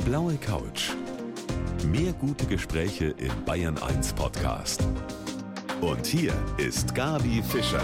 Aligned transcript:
Die 0.00 0.08
blaue 0.08 0.36
Couch. 0.36 0.90
Mehr 1.90 2.12
gute 2.12 2.46
Gespräche 2.46 3.14
im 3.18 3.32
Bayern 3.44 3.76
1 3.76 4.12
Podcast. 4.14 4.86
Und 5.80 6.06
hier 6.06 6.32
ist 6.56 6.94
Gabi 6.94 7.42
Fischer. 7.42 7.82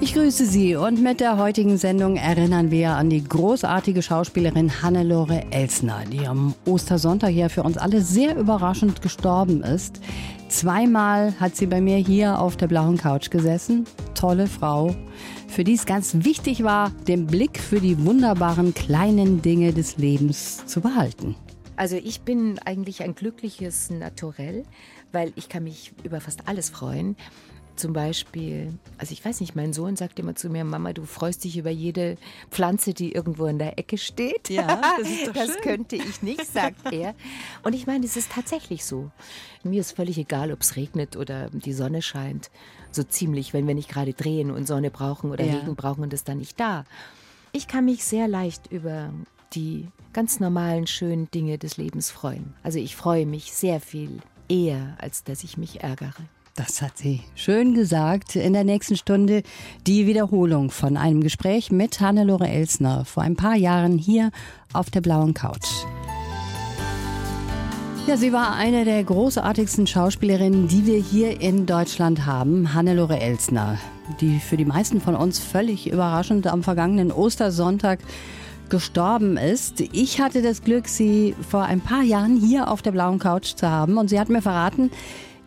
Ich 0.00 0.14
grüße 0.14 0.46
Sie 0.46 0.76
und 0.76 1.02
mit 1.02 1.20
der 1.20 1.38
heutigen 1.38 1.76
Sendung 1.76 2.16
erinnern 2.16 2.70
wir 2.70 2.92
an 2.92 3.10
die 3.10 3.24
großartige 3.24 4.02
Schauspielerin 4.02 4.82
Hannelore 4.82 5.44
Elsner, 5.50 6.04
die 6.10 6.26
am 6.26 6.54
Ostersonntag 6.66 7.32
ja 7.32 7.48
für 7.48 7.62
uns 7.62 7.76
alle 7.76 8.00
sehr 8.00 8.36
überraschend 8.36 9.02
gestorben 9.02 9.62
ist. 9.62 10.00
Zweimal 10.48 11.34
hat 11.38 11.54
sie 11.54 11.66
bei 11.66 11.80
mir 11.80 11.96
hier 11.96 12.40
auf 12.40 12.56
der 12.56 12.66
blauen 12.66 12.96
Couch 12.96 13.30
gesessen. 13.30 13.86
Tolle 14.14 14.46
Frau, 14.46 14.94
für 15.46 15.64
die 15.64 15.74
es 15.74 15.86
ganz 15.86 16.14
wichtig 16.24 16.64
war, 16.64 16.90
den 17.06 17.26
Blick 17.26 17.60
für 17.60 17.80
die 17.80 18.04
wunderbaren 18.04 18.74
kleinen 18.74 19.42
Dinge 19.42 19.72
des 19.72 19.96
Lebens 19.96 20.64
zu 20.66 20.80
behalten. 20.80 21.36
Also 21.80 21.96
ich 21.96 22.20
bin 22.20 22.58
eigentlich 22.58 23.02
ein 23.02 23.14
glückliches 23.14 23.88
Naturell, 23.88 24.64
weil 25.12 25.32
ich 25.34 25.48
kann 25.48 25.64
mich 25.64 25.92
über 26.02 26.20
fast 26.20 26.46
alles 26.46 26.68
freuen. 26.68 27.16
Zum 27.74 27.94
Beispiel, 27.94 28.78
also 28.98 29.12
ich 29.14 29.24
weiß 29.24 29.40
nicht, 29.40 29.56
mein 29.56 29.72
Sohn 29.72 29.96
sagt 29.96 30.18
immer 30.18 30.34
zu 30.34 30.50
mir, 30.50 30.62
Mama, 30.64 30.92
du 30.92 31.06
freust 31.06 31.42
dich 31.44 31.56
über 31.56 31.70
jede 31.70 32.18
Pflanze, 32.50 32.92
die 32.92 33.12
irgendwo 33.12 33.46
in 33.46 33.58
der 33.58 33.78
Ecke 33.78 33.96
steht. 33.96 34.50
Ja, 34.50 34.82
das 34.98 35.08
ist 35.08 35.26
doch 35.28 35.32
Das 35.32 35.46
schön. 35.54 35.62
könnte 35.62 35.96
ich 35.96 36.20
nicht, 36.20 36.44
sagt 36.44 36.92
er. 36.92 37.14
Und 37.62 37.74
ich 37.74 37.86
meine, 37.86 38.04
es 38.04 38.18
ist 38.18 38.30
tatsächlich 38.30 38.84
so. 38.84 39.10
Mir 39.64 39.80
ist 39.80 39.92
völlig 39.96 40.18
egal, 40.18 40.52
ob 40.52 40.60
es 40.60 40.76
regnet 40.76 41.16
oder 41.16 41.48
die 41.48 41.72
Sonne 41.72 42.02
scheint. 42.02 42.50
So 42.92 43.04
ziemlich, 43.04 43.54
wenn 43.54 43.66
wir 43.66 43.74
nicht 43.74 43.88
gerade 43.88 44.12
drehen 44.12 44.50
und 44.50 44.66
Sonne 44.66 44.90
brauchen 44.90 45.30
oder 45.30 45.46
Ja. 45.46 45.54
Regen 45.60 45.76
brauchen 45.76 46.02
und 46.02 46.12
es 46.12 46.24
dann 46.24 46.36
nicht 46.36 46.60
da. 46.60 46.84
Ich 47.52 47.68
kann 47.68 47.86
mich 47.86 48.04
sehr 48.04 48.28
leicht 48.28 48.70
über 48.70 49.14
die 49.54 49.88
ganz 50.12 50.40
normalen, 50.40 50.86
schönen 50.86 51.30
Dinge 51.30 51.58
des 51.58 51.76
Lebens 51.76 52.10
freuen. 52.10 52.54
Also 52.62 52.78
ich 52.78 52.96
freue 52.96 53.26
mich 53.26 53.52
sehr 53.52 53.80
viel 53.80 54.20
eher, 54.48 54.96
als 54.98 55.24
dass 55.24 55.44
ich 55.44 55.56
mich 55.56 55.82
ärgere. 55.82 56.14
Das 56.56 56.82
hat 56.82 56.98
sie 56.98 57.22
schön 57.34 57.74
gesagt. 57.74 58.36
In 58.36 58.52
der 58.52 58.64
nächsten 58.64 58.96
Stunde 58.96 59.42
die 59.86 60.06
Wiederholung 60.06 60.70
von 60.70 60.96
einem 60.96 61.22
Gespräch 61.22 61.70
mit 61.70 62.00
Hannelore 62.00 62.48
Elsner 62.48 63.04
vor 63.04 63.22
ein 63.22 63.36
paar 63.36 63.54
Jahren 63.54 63.96
hier 63.96 64.30
auf 64.72 64.90
der 64.90 65.00
blauen 65.00 65.32
Couch. 65.32 65.68
Ja, 68.06 68.16
sie 68.16 68.32
war 68.32 68.56
eine 68.56 68.84
der 68.84 69.04
großartigsten 69.04 69.86
Schauspielerinnen, 69.86 70.66
die 70.66 70.84
wir 70.84 70.98
hier 70.98 71.40
in 71.40 71.66
Deutschland 71.66 72.26
haben, 72.26 72.74
Hannelore 72.74 73.20
Elsner, 73.20 73.78
die 74.20 74.40
für 74.40 74.56
die 74.56 74.64
meisten 74.64 75.00
von 75.00 75.14
uns 75.14 75.38
völlig 75.38 75.88
überraschend 75.88 76.46
am 76.46 76.62
vergangenen 76.62 77.12
Ostersonntag 77.12 78.00
gestorben 78.70 79.36
ist. 79.36 79.80
Ich 79.80 80.20
hatte 80.20 80.42
das 80.42 80.62
Glück, 80.62 80.88
sie 80.88 81.34
vor 81.48 81.64
ein 81.64 81.80
paar 81.80 82.02
Jahren 82.02 82.36
hier 82.40 82.68
auf 82.68 82.82
der 82.82 82.92
blauen 82.92 83.18
Couch 83.18 83.54
zu 83.56 83.68
haben 83.68 83.98
und 83.98 84.08
sie 84.08 84.18
hat 84.18 84.30
mir 84.30 84.42
verraten, 84.42 84.90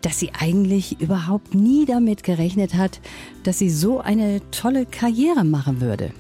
dass 0.02 0.20
sie 0.20 0.32
eigentlich 0.38 1.00
überhaupt 1.02 1.56
nie 1.56 1.86
damit 1.86 2.24
gerechnet 2.24 2.76
hat, 2.76 3.00
dass 3.44 3.60
sie 3.60 3.70
so 3.70 4.00
eine 4.00 4.42
tolle 4.52 4.86
Karriere 4.86 5.44
machen 5.44 5.82
würde. 5.82 6.12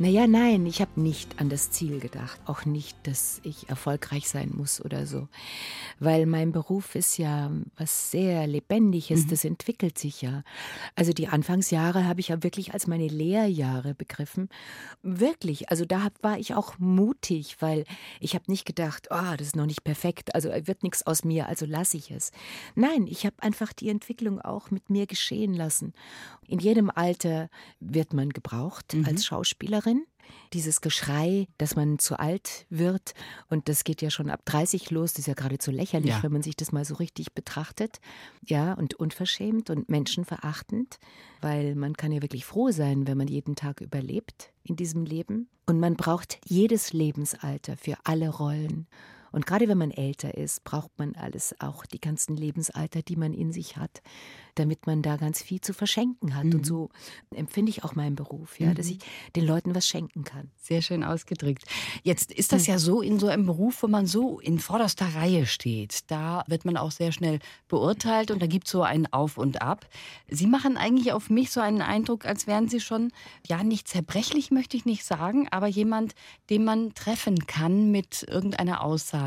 Naja, 0.00 0.28
nein, 0.28 0.64
ich 0.66 0.80
habe 0.80 1.00
nicht 1.00 1.40
an 1.40 1.48
das 1.48 1.72
Ziel 1.72 1.98
gedacht. 1.98 2.40
Auch 2.46 2.64
nicht, 2.64 2.96
dass 3.02 3.40
ich 3.42 3.68
erfolgreich 3.68 4.28
sein 4.28 4.52
muss 4.54 4.80
oder 4.80 5.06
so. 5.06 5.26
Weil 5.98 6.24
mein 6.26 6.52
Beruf 6.52 6.94
ist 6.94 7.18
ja 7.18 7.50
was 7.76 8.12
sehr 8.12 8.46
Lebendiges, 8.46 9.26
das 9.26 9.44
entwickelt 9.44 9.98
sich 9.98 10.22
ja. 10.22 10.44
Also 10.94 11.12
die 11.12 11.26
Anfangsjahre 11.26 12.06
habe 12.06 12.20
ich 12.20 12.28
ja 12.28 12.44
wirklich 12.44 12.74
als 12.74 12.86
meine 12.86 13.08
Lehrjahre 13.08 13.92
begriffen. 13.94 14.48
Wirklich, 15.02 15.68
also 15.68 15.84
da 15.84 16.06
war 16.22 16.38
ich 16.38 16.54
auch 16.54 16.78
mutig, 16.78 17.56
weil 17.58 17.84
ich 18.20 18.34
habe 18.34 18.44
nicht 18.46 18.66
gedacht, 18.66 19.08
oh, 19.10 19.34
das 19.36 19.48
ist 19.48 19.56
noch 19.56 19.66
nicht 19.66 19.82
perfekt, 19.82 20.32
also 20.32 20.50
wird 20.50 20.84
nichts 20.84 21.04
aus 21.08 21.24
mir, 21.24 21.48
also 21.48 21.66
lasse 21.66 21.96
ich 21.96 22.12
es. 22.12 22.30
Nein, 22.76 23.08
ich 23.08 23.26
habe 23.26 23.36
einfach 23.40 23.72
die 23.72 23.88
Entwicklung 23.88 24.40
auch 24.40 24.70
mit 24.70 24.90
mir 24.90 25.06
geschehen 25.06 25.54
lassen. 25.54 25.92
In 26.46 26.60
jedem 26.60 26.88
Alter 26.88 27.50
wird 27.80 28.12
man 28.12 28.30
gebraucht 28.30 28.96
als 29.04 29.26
Schauspielerin. 29.26 29.87
Dieses 30.52 30.80
Geschrei, 30.80 31.46
dass 31.58 31.74
man 31.76 31.98
zu 31.98 32.18
alt 32.18 32.66
wird 32.70 33.14
und 33.48 33.68
das 33.68 33.84
geht 33.84 34.02
ja 34.02 34.10
schon 34.10 34.30
ab 34.30 34.40
30 34.46 34.90
los, 34.90 35.12
das 35.12 35.20
ist 35.20 35.26
ja 35.26 35.34
geradezu 35.34 35.70
lächerlich, 35.70 36.10
Ja. 36.10 36.22
wenn 36.22 36.32
man 36.32 36.42
sich 36.42 36.56
das 36.56 36.72
mal 36.72 36.84
so 36.84 36.94
richtig 36.96 37.32
betrachtet. 37.34 38.00
Ja, 38.44 38.72
und 38.74 38.94
unverschämt 38.94 39.70
und 39.70 39.88
menschenverachtend, 39.88 40.98
weil 41.40 41.74
man 41.74 41.94
kann 41.96 42.12
ja 42.12 42.22
wirklich 42.22 42.44
froh 42.44 42.70
sein, 42.70 43.06
wenn 43.06 43.16
man 43.18 43.28
jeden 43.28 43.56
Tag 43.56 43.80
überlebt 43.80 44.50
in 44.64 44.76
diesem 44.76 45.04
Leben. 45.04 45.48
Und 45.66 45.80
man 45.80 45.96
braucht 45.96 46.38
jedes 46.46 46.92
Lebensalter 46.92 47.76
für 47.76 47.96
alle 48.04 48.28
Rollen. 48.30 48.86
Und 49.32 49.46
gerade 49.46 49.68
wenn 49.68 49.78
man 49.78 49.90
älter 49.90 50.34
ist, 50.36 50.64
braucht 50.64 50.90
man 50.98 51.14
alles, 51.14 51.54
auch 51.60 51.86
die 51.86 52.00
ganzen 52.00 52.36
Lebensalter, 52.36 53.02
die 53.02 53.16
man 53.16 53.32
in 53.32 53.52
sich 53.52 53.76
hat, 53.76 54.02
damit 54.54 54.86
man 54.86 55.02
da 55.02 55.16
ganz 55.16 55.42
viel 55.42 55.60
zu 55.60 55.72
verschenken 55.72 56.34
hat. 56.34 56.44
Und 56.44 56.66
so 56.66 56.90
empfinde 57.34 57.70
ich 57.70 57.84
auch 57.84 57.94
meinen 57.94 58.16
Beruf, 58.16 58.58
ja, 58.58 58.74
dass 58.74 58.88
ich 58.88 58.98
den 59.36 59.46
Leuten 59.46 59.74
was 59.74 59.86
schenken 59.86 60.24
kann. 60.24 60.50
Sehr 60.56 60.82
schön 60.82 61.04
ausgedrückt. 61.04 61.64
Jetzt 62.02 62.32
ist 62.32 62.52
das 62.52 62.66
ja 62.66 62.78
so 62.78 63.00
in 63.00 63.18
so 63.18 63.28
einem 63.28 63.46
Beruf, 63.46 63.82
wo 63.82 63.86
man 63.86 64.06
so 64.06 64.40
in 64.40 64.58
vorderster 64.58 65.14
Reihe 65.14 65.46
steht. 65.46 66.10
Da 66.10 66.44
wird 66.48 66.64
man 66.64 66.76
auch 66.76 66.90
sehr 66.90 67.12
schnell 67.12 67.38
beurteilt 67.68 68.30
und 68.30 68.42
da 68.42 68.46
gibt 68.46 68.66
es 68.66 68.72
so 68.72 68.82
ein 68.82 69.12
Auf 69.12 69.38
und 69.38 69.62
Ab. 69.62 69.86
Sie 70.28 70.46
machen 70.46 70.76
eigentlich 70.76 71.12
auf 71.12 71.30
mich 71.30 71.50
so 71.50 71.60
einen 71.60 71.82
Eindruck, 71.82 72.24
als 72.24 72.46
wären 72.46 72.68
Sie 72.68 72.80
schon, 72.80 73.12
ja, 73.46 73.62
nicht 73.62 73.88
zerbrechlich 73.88 74.50
möchte 74.50 74.76
ich 74.76 74.84
nicht 74.84 75.04
sagen, 75.04 75.48
aber 75.50 75.66
jemand, 75.66 76.14
den 76.50 76.64
man 76.64 76.94
treffen 76.94 77.46
kann 77.46 77.90
mit 77.90 78.26
irgendeiner 78.28 78.82
Aussage. 78.82 79.17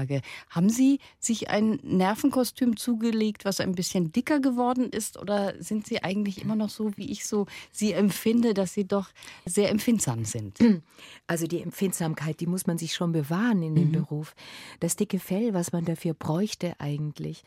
Haben 0.49 0.69
Sie 0.69 0.99
sich 1.19 1.49
ein 1.49 1.79
Nervenkostüm 1.83 2.77
zugelegt, 2.77 3.45
was 3.45 3.59
ein 3.59 3.73
bisschen 3.73 4.11
dicker 4.11 4.39
geworden 4.39 4.89
ist 4.89 5.17
oder 5.17 5.53
sind 5.61 5.87
Sie 5.87 6.03
eigentlich 6.03 6.41
immer 6.41 6.55
noch 6.55 6.69
so, 6.69 6.95
wie 6.97 7.11
ich 7.11 7.25
so 7.25 7.45
Sie 7.71 7.93
empfinde, 7.93 8.53
dass 8.53 8.73
Sie 8.73 8.85
doch 8.85 9.09
sehr 9.45 9.69
empfindsam 9.69 10.25
sind? 10.25 10.57
Also 11.25 11.47
die 11.47 11.61
Empfindsamkeit, 11.61 12.41
die 12.41 12.45
muss 12.45 12.67
man 12.67 12.77
sich 12.77 12.93
schon 12.93 13.13
bewahren 13.13 13.63
in 13.63 13.73
dem 13.73 13.91
Beruf. 13.91 14.35
Das 14.81 14.97
dicke 14.97 15.17
Fell, 15.17 15.53
was 15.53 15.71
man 15.71 15.85
dafür 15.85 16.13
bräuchte 16.13 16.75
eigentlich, 16.79 17.43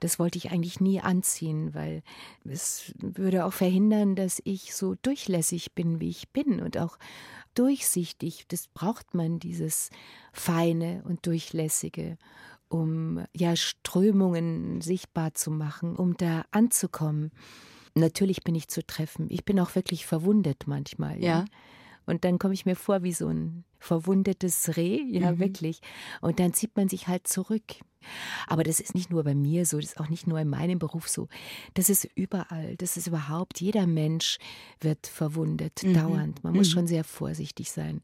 das 0.00 0.18
wollte 0.18 0.38
ich 0.38 0.50
eigentlich 0.50 0.80
nie 0.80 1.00
anziehen, 1.00 1.72
weil 1.72 2.02
es 2.44 2.92
würde 2.98 3.44
auch 3.44 3.52
verhindern, 3.52 4.16
dass 4.16 4.40
ich 4.44 4.74
so 4.74 4.96
durchlässig 5.02 5.72
bin, 5.72 6.00
wie 6.00 6.10
ich 6.10 6.30
bin 6.30 6.60
und 6.60 6.76
auch 6.76 6.98
durchsichtig. 7.54 8.46
Das 8.48 8.68
braucht 8.68 9.14
man, 9.14 9.38
dieses 9.38 9.90
Feine 10.32 11.02
und 11.04 11.26
Durchlässige 11.26 12.16
um 12.70 13.24
ja 13.36 13.56
Strömungen 13.56 14.80
sichtbar 14.80 15.34
zu 15.34 15.50
machen, 15.50 15.96
um 15.96 16.16
da 16.16 16.44
anzukommen. 16.52 17.32
Natürlich 17.94 18.42
bin 18.44 18.54
ich 18.54 18.68
zu 18.68 18.86
treffen. 18.86 19.26
Ich 19.28 19.44
bin 19.44 19.58
auch 19.58 19.74
wirklich 19.74 20.06
verwundet 20.06 20.64
manchmal. 20.66 21.22
Ja. 21.22 21.44
Und 22.10 22.24
dann 22.24 22.40
komme 22.40 22.54
ich 22.54 22.66
mir 22.66 22.74
vor 22.74 23.04
wie 23.04 23.12
so 23.12 23.28
ein 23.28 23.64
verwundetes 23.78 24.76
Reh, 24.76 25.00
ja, 25.08 25.38
wirklich. 25.38 25.80
Und 26.20 26.40
dann 26.40 26.52
zieht 26.52 26.76
man 26.76 26.88
sich 26.88 27.06
halt 27.06 27.28
zurück. 27.28 27.62
Aber 28.48 28.64
das 28.64 28.80
ist 28.80 28.96
nicht 28.96 29.10
nur 29.10 29.22
bei 29.22 29.34
mir 29.34 29.64
so, 29.64 29.78
das 29.78 29.90
ist 29.90 30.00
auch 30.00 30.08
nicht 30.08 30.26
nur 30.26 30.40
in 30.40 30.48
meinem 30.48 30.80
Beruf 30.80 31.08
so. 31.08 31.28
Das 31.74 31.88
ist 31.88 32.08
überall, 32.16 32.74
das 32.76 32.96
ist 32.96 33.06
überhaupt, 33.06 33.60
jeder 33.60 33.86
Mensch 33.86 34.38
wird 34.80 35.06
verwundet, 35.06 35.82
dauernd. 35.94 36.42
Man 36.42 36.54
muss 36.54 36.68
schon 36.70 36.88
sehr 36.88 37.04
vorsichtig 37.04 37.70
sein, 37.70 38.02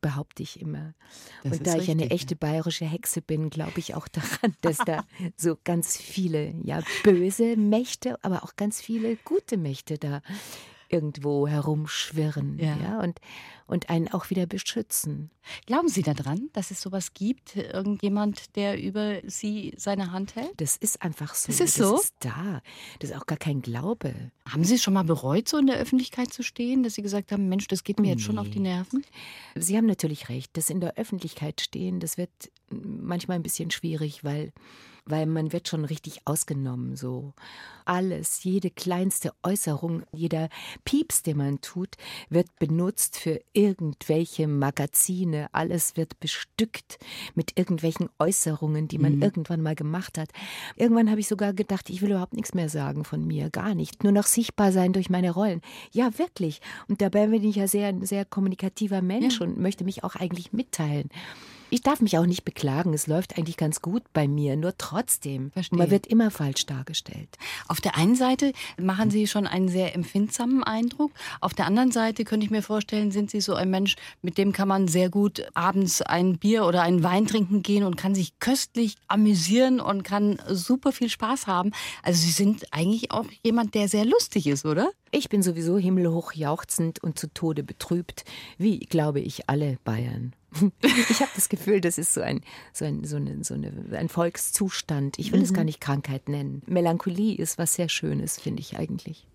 behaupte 0.00 0.42
ich 0.42 0.58
immer. 0.58 0.94
Das 1.42 1.58
Und 1.58 1.66
da 1.66 1.76
ich 1.76 1.90
eine 1.90 2.10
echte 2.10 2.36
bayerische 2.36 2.86
Hexe 2.86 3.20
bin, 3.20 3.50
glaube 3.50 3.78
ich 3.78 3.94
auch 3.94 4.08
daran, 4.08 4.54
dass 4.62 4.78
da 4.78 5.04
so 5.36 5.58
ganz 5.64 5.98
viele, 5.98 6.54
ja, 6.62 6.80
böse 7.02 7.56
Mächte, 7.56 8.16
aber 8.24 8.42
auch 8.42 8.56
ganz 8.56 8.80
viele 8.80 9.16
gute 9.16 9.58
Mächte 9.58 9.98
da 9.98 10.22
irgendwo 10.88 11.46
herumschwirren, 11.48 12.58
Ja. 12.58 12.76
ja, 12.76 13.00
und, 13.00 13.20
und 13.66 13.90
einen 13.90 14.08
auch 14.12 14.30
wieder 14.30 14.46
beschützen. 14.46 15.30
Glauben 15.66 15.88
Sie 15.88 16.02
daran, 16.02 16.48
dass 16.52 16.70
es 16.70 16.80
sowas 16.80 17.12
gibt? 17.14 17.56
Irgendjemand, 17.56 18.56
der 18.56 18.80
über 18.82 19.20
Sie 19.26 19.72
seine 19.76 20.12
Hand 20.12 20.36
hält? 20.36 20.52
Das 20.58 20.76
ist 20.76 21.02
einfach 21.02 21.34
so. 21.34 21.52
Das 21.52 21.60
ist 21.60 21.74
so? 21.76 21.92
Das 21.92 22.04
ist 22.04 22.14
da. 22.20 22.62
Das 23.00 23.10
ist 23.10 23.16
auch 23.16 23.26
gar 23.26 23.38
kein 23.38 23.62
Glaube. 23.62 24.14
Haben 24.48 24.64
Sie 24.64 24.74
es 24.74 24.82
schon 24.82 24.94
mal 24.94 25.04
bereut, 25.04 25.48
so 25.48 25.58
in 25.58 25.66
der 25.66 25.76
Öffentlichkeit 25.78 26.32
zu 26.32 26.42
stehen, 26.42 26.82
dass 26.82 26.94
Sie 26.94 27.02
gesagt 27.02 27.32
haben, 27.32 27.48
Mensch, 27.48 27.66
das 27.68 27.84
geht 27.84 27.98
mir 28.00 28.08
jetzt 28.10 28.22
schon 28.22 28.38
auf 28.38 28.48
die 28.50 28.60
Nee. 28.60 28.70
Nerven? 28.70 29.04
Sie 29.54 29.76
haben 29.76 29.86
natürlich 29.86 30.28
recht, 30.28 30.56
das 30.56 30.70
in 30.70 30.80
der 30.80 30.96
Öffentlichkeit 30.96 31.60
stehen, 31.60 32.00
das 32.00 32.16
wird 32.18 32.30
manchmal 32.70 33.36
ein 33.36 33.42
bisschen 33.42 33.70
schwierig, 33.70 34.24
weil, 34.24 34.52
weil 35.06 35.26
man 35.26 35.52
wird 35.52 35.68
schon 35.68 35.84
richtig 35.84 36.26
ausgenommen. 36.26 36.96
So 36.96 37.34
alles, 37.84 38.44
jede 38.44 38.70
kleinste 38.70 39.32
Äußerung, 39.42 40.04
jeder 40.12 40.48
Pieps, 40.84 41.22
den 41.22 41.36
man 41.36 41.60
tut, 41.60 41.96
wird 42.30 42.48
benutzt 42.58 43.18
für 43.18 43.40
irgendwelche 43.52 44.48
Magazine. 44.48 45.48
Alles 45.52 45.96
wird 45.96 46.18
bestückt 46.20 46.98
mit 47.34 47.58
irgendwelchen 47.58 48.08
Äußerungen, 48.18 48.88
die 48.88 48.98
man 48.98 49.20
irgendwann 49.20 49.60
mal 49.60 49.74
gemacht 49.74 50.16
hat. 50.16 50.30
Irgendwann 50.76 51.10
habe 51.10 51.20
ich 51.20 51.28
sogar 51.28 51.52
gedacht, 51.52 51.90
ich 51.90 52.00
will 52.00 52.10
überhaupt 52.10 52.34
nichts 52.34 52.54
mehr 52.54 52.68
sagen 52.68 53.04
von 53.04 53.26
mir, 53.26 53.50
gar 53.50 53.74
nicht. 53.74 54.02
Nur 54.02 54.12
noch 54.12 54.26
sichtbar 54.26 54.72
sein 54.72 54.92
durch 54.92 55.10
meine 55.10 55.30
Rollen. 55.30 55.60
Ja, 55.92 56.18
wirklich. 56.18 56.60
Und 56.88 57.02
dabei 57.02 57.26
bin 57.26 57.44
ich 57.44 57.56
ja 57.56 57.68
sehr, 57.68 57.88
ein 57.88 58.06
sehr 58.06 58.24
kommunikativer 58.24 59.02
Mensch 59.02 59.40
und 59.40 59.58
möchte 59.58 59.84
mich 59.84 60.04
auch 60.04 60.16
eigentlich 60.16 60.52
mitteilen. 60.52 61.10
Ich 61.74 61.82
darf 61.82 62.00
mich 62.00 62.16
auch 62.18 62.24
nicht 62.24 62.44
beklagen. 62.44 62.94
Es 62.94 63.08
läuft 63.08 63.36
eigentlich 63.36 63.56
ganz 63.56 63.82
gut 63.82 64.04
bei 64.12 64.28
mir. 64.28 64.54
Nur 64.54 64.78
trotzdem, 64.78 65.50
Verstehe. 65.50 65.76
man 65.76 65.90
wird 65.90 66.06
immer 66.06 66.30
falsch 66.30 66.66
dargestellt. 66.66 67.28
Auf 67.66 67.80
der 67.80 67.96
einen 67.96 68.14
Seite 68.14 68.52
machen 68.80 69.10
Sie 69.10 69.26
schon 69.26 69.48
einen 69.48 69.68
sehr 69.68 69.92
empfindsamen 69.96 70.62
Eindruck. 70.62 71.10
Auf 71.40 71.52
der 71.52 71.66
anderen 71.66 71.90
Seite 71.90 72.24
könnte 72.24 72.44
ich 72.44 72.52
mir 72.52 72.62
vorstellen, 72.62 73.10
sind 73.10 73.28
Sie 73.28 73.40
so 73.40 73.56
ein 73.56 73.70
Mensch, 73.70 73.96
mit 74.22 74.38
dem 74.38 74.52
kann 74.52 74.68
man 74.68 74.86
sehr 74.86 75.10
gut 75.10 75.48
abends 75.54 76.00
ein 76.00 76.38
Bier 76.38 76.64
oder 76.64 76.82
einen 76.82 77.02
Wein 77.02 77.26
trinken 77.26 77.64
gehen 77.64 77.82
und 77.82 77.96
kann 77.96 78.14
sich 78.14 78.38
köstlich 78.38 78.94
amüsieren 79.08 79.80
und 79.80 80.04
kann 80.04 80.38
super 80.48 80.92
viel 80.92 81.08
Spaß 81.08 81.48
haben. 81.48 81.72
Also 82.04 82.20
Sie 82.20 82.30
sind 82.30 82.72
eigentlich 82.72 83.10
auch 83.10 83.26
jemand, 83.42 83.74
der 83.74 83.88
sehr 83.88 84.04
lustig 84.04 84.46
ist, 84.46 84.64
oder? 84.64 84.92
Ich 85.16 85.28
bin 85.28 85.44
sowieso 85.44 85.78
himmelhoch 85.78 86.32
jauchzend 86.32 87.00
und 87.00 87.20
zu 87.20 87.32
Tode 87.32 87.62
betrübt, 87.62 88.24
wie, 88.58 88.80
glaube 88.80 89.20
ich, 89.20 89.48
alle 89.48 89.78
Bayern. 89.84 90.34
Ich 90.82 91.20
habe 91.20 91.30
das 91.34 91.48
Gefühl, 91.48 91.80
das 91.80 91.98
ist 91.98 92.14
so 92.14 92.20
ein, 92.20 92.40
so 92.72 92.84
ein, 92.84 93.04
so 93.04 93.16
eine, 93.16 93.44
so 93.44 93.54
eine, 93.54 93.72
ein 93.92 94.08
Volkszustand. 94.08 95.18
Ich 95.18 95.32
will 95.32 95.42
es 95.42 95.52
gar 95.52 95.64
nicht 95.64 95.80
Krankheit 95.80 96.28
nennen. 96.28 96.62
Melancholie 96.66 97.36
ist 97.36 97.58
was 97.58 97.74
sehr 97.74 97.88
Schönes, 97.88 98.40
finde 98.40 98.60
ich 98.60 98.76
eigentlich. 98.76 99.26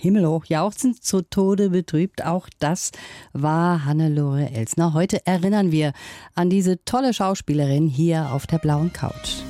Himmelhoch 0.00 0.46
jauchzend, 0.46 1.02
zu 1.02 1.22
Tode 1.22 1.70
betrübt. 1.70 2.24
Auch 2.24 2.48
das 2.58 2.90
war 3.32 3.84
Hannelore 3.84 4.50
Elsner. 4.50 4.92
Heute 4.92 5.26
erinnern 5.26 5.70
wir 5.70 5.92
an 6.34 6.50
diese 6.50 6.84
tolle 6.84 7.14
Schauspielerin 7.14 7.86
hier 7.86 8.32
auf 8.32 8.46
der 8.46 8.58
blauen 8.58 8.92
Couch. 8.92 9.42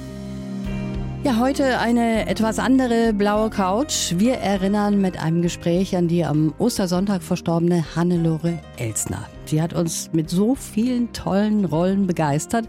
Ja, 1.24 1.38
heute 1.38 1.78
eine 1.78 2.28
etwas 2.28 2.58
andere 2.58 3.14
blaue 3.14 3.48
Couch. 3.48 4.12
Wir 4.18 4.34
erinnern 4.34 5.00
mit 5.00 5.18
einem 5.18 5.40
Gespräch 5.40 5.96
an 5.96 6.06
die 6.06 6.22
am 6.22 6.52
Ostersonntag 6.58 7.22
verstorbene 7.22 7.96
Hannelore 7.96 8.58
Elsner. 8.76 9.26
Sie 9.46 9.62
hat 9.62 9.72
uns 9.72 10.10
mit 10.12 10.28
so 10.28 10.54
vielen 10.54 11.14
tollen 11.14 11.64
Rollen 11.64 12.06
begeistert. 12.06 12.68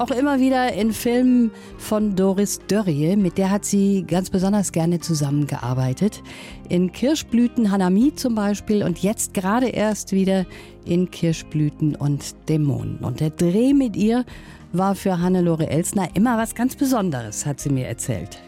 Auch 0.00 0.12
immer 0.12 0.40
wieder 0.40 0.72
in 0.72 0.94
Filmen 0.94 1.50
von 1.76 2.16
Doris 2.16 2.58
Dörrie, 2.68 3.16
mit 3.16 3.36
der 3.36 3.50
hat 3.50 3.66
sie 3.66 4.02
ganz 4.08 4.30
besonders 4.30 4.72
gerne 4.72 4.98
zusammengearbeitet. 4.98 6.22
In 6.70 6.90
Kirschblüten 6.90 7.70
Hanami 7.70 8.14
zum 8.14 8.34
Beispiel 8.34 8.82
und 8.82 9.00
jetzt 9.00 9.34
gerade 9.34 9.68
erst 9.68 10.12
wieder 10.12 10.46
in 10.86 11.10
Kirschblüten 11.10 11.96
und 11.96 12.34
Dämonen. 12.48 12.96
Und 13.00 13.20
der 13.20 13.28
Dreh 13.28 13.74
mit 13.74 13.94
ihr 13.94 14.24
war 14.72 14.94
für 14.94 15.20
Hannelore 15.20 15.68
Elsner 15.68 16.08
immer 16.14 16.38
was 16.38 16.54
ganz 16.54 16.76
Besonderes, 16.76 17.44
hat 17.44 17.60
sie 17.60 17.68
mir 17.68 17.86
erzählt. 17.86 18.38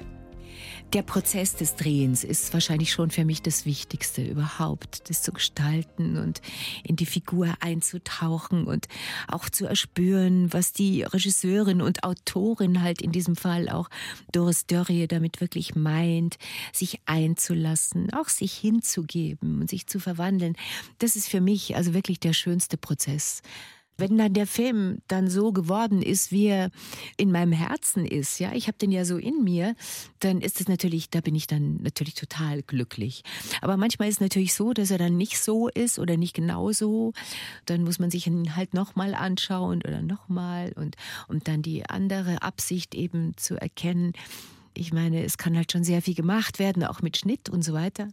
Der 0.92 1.02
Prozess 1.02 1.56
des 1.56 1.74
Drehens 1.76 2.22
ist 2.22 2.52
wahrscheinlich 2.52 2.92
schon 2.92 3.10
für 3.10 3.24
mich 3.24 3.40
das 3.40 3.64
Wichtigste 3.64 4.22
überhaupt, 4.22 5.08
das 5.08 5.22
zu 5.22 5.32
gestalten 5.32 6.18
und 6.18 6.42
in 6.84 6.96
die 6.96 7.06
Figur 7.06 7.54
einzutauchen 7.60 8.66
und 8.66 8.88
auch 9.26 9.48
zu 9.48 9.64
erspüren, 9.64 10.52
was 10.52 10.74
die 10.74 11.02
Regisseurin 11.02 11.80
und 11.80 12.04
Autorin 12.04 12.82
halt 12.82 13.00
in 13.00 13.10
diesem 13.10 13.36
Fall 13.36 13.70
auch 13.70 13.88
Doris 14.32 14.66
Dörrie 14.66 15.06
damit 15.06 15.40
wirklich 15.40 15.74
meint, 15.74 16.36
sich 16.74 17.00
einzulassen, 17.06 18.12
auch 18.12 18.28
sich 18.28 18.52
hinzugeben 18.52 19.62
und 19.62 19.70
sich 19.70 19.86
zu 19.86 19.98
verwandeln. 19.98 20.56
Das 20.98 21.16
ist 21.16 21.26
für 21.26 21.40
mich 21.40 21.74
also 21.74 21.94
wirklich 21.94 22.20
der 22.20 22.34
schönste 22.34 22.76
Prozess. 22.76 23.40
Wenn 23.98 24.16
dann 24.16 24.32
der 24.32 24.46
Film 24.46 24.98
dann 25.06 25.28
so 25.28 25.52
geworden 25.52 26.02
ist, 26.02 26.32
wie 26.32 26.46
er 26.46 26.70
in 27.16 27.30
meinem 27.30 27.52
Herzen 27.52 28.06
ist, 28.06 28.40
ja, 28.40 28.52
ich 28.54 28.66
habe 28.66 28.78
den 28.78 28.90
ja 28.90 29.04
so 29.04 29.18
in 29.18 29.44
mir, 29.44 29.74
dann 30.20 30.40
ist 30.40 30.60
es 30.60 30.68
natürlich, 30.68 31.10
da 31.10 31.20
bin 31.20 31.34
ich 31.34 31.46
dann 31.46 31.76
natürlich 31.82 32.14
total 32.14 32.62
glücklich. 32.62 33.22
Aber 33.60 33.76
manchmal 33.76 34.08
ist 34.08 34.16
es 34.16 34.20
natürlich 34.20 34.54
so, 34.54 34.72
dass 34.72 34.90
er 34.90 34.98
dann 34.98 35.16
nicht 35.16 35.38
so 35.38 35.68
ist 35.68 35.98
oder 35.98 36.16
nicht 36.16 36.34
genau 36.34 36.72
so. 36.72 37.12
Dann 37.66 37.84
muss 37.84 37.98
man 37.98 38.10
sich 38.10 38.26
ihn 38.26 38.56
halt 38.56 38.74
nochmal 38.74 39.14
anschauen 39.14 39.82
oder 39.86 40.02
nochmal 40.02 40.72
und, 40.74 40.96
und 41.28 41.46
dann 41.46 41.62
die 41.62 41.88
andere 41.88 42.42
Absicht 42.42 42.94
eben 42.94 43.36
zu 43.36 43.60
erkennen. 43.60 44.12
Ich 44.74 44.92
meine, 44.92 45.22
es 45.22 45.36
kann 45.36 45.54
halt 45.54 45.70
schon 45.70 45.84
sehr 45.84 46.00
viel 46.00 46.14
gemacht 46.14 46.58
werden, 46.58 46.82
auch 46.82 47.02
mit 47.02 47.18
Schnitt 47.18 47.50
und 47.50 47.62
so 47.62 47.74
weiter. 47.74 48.08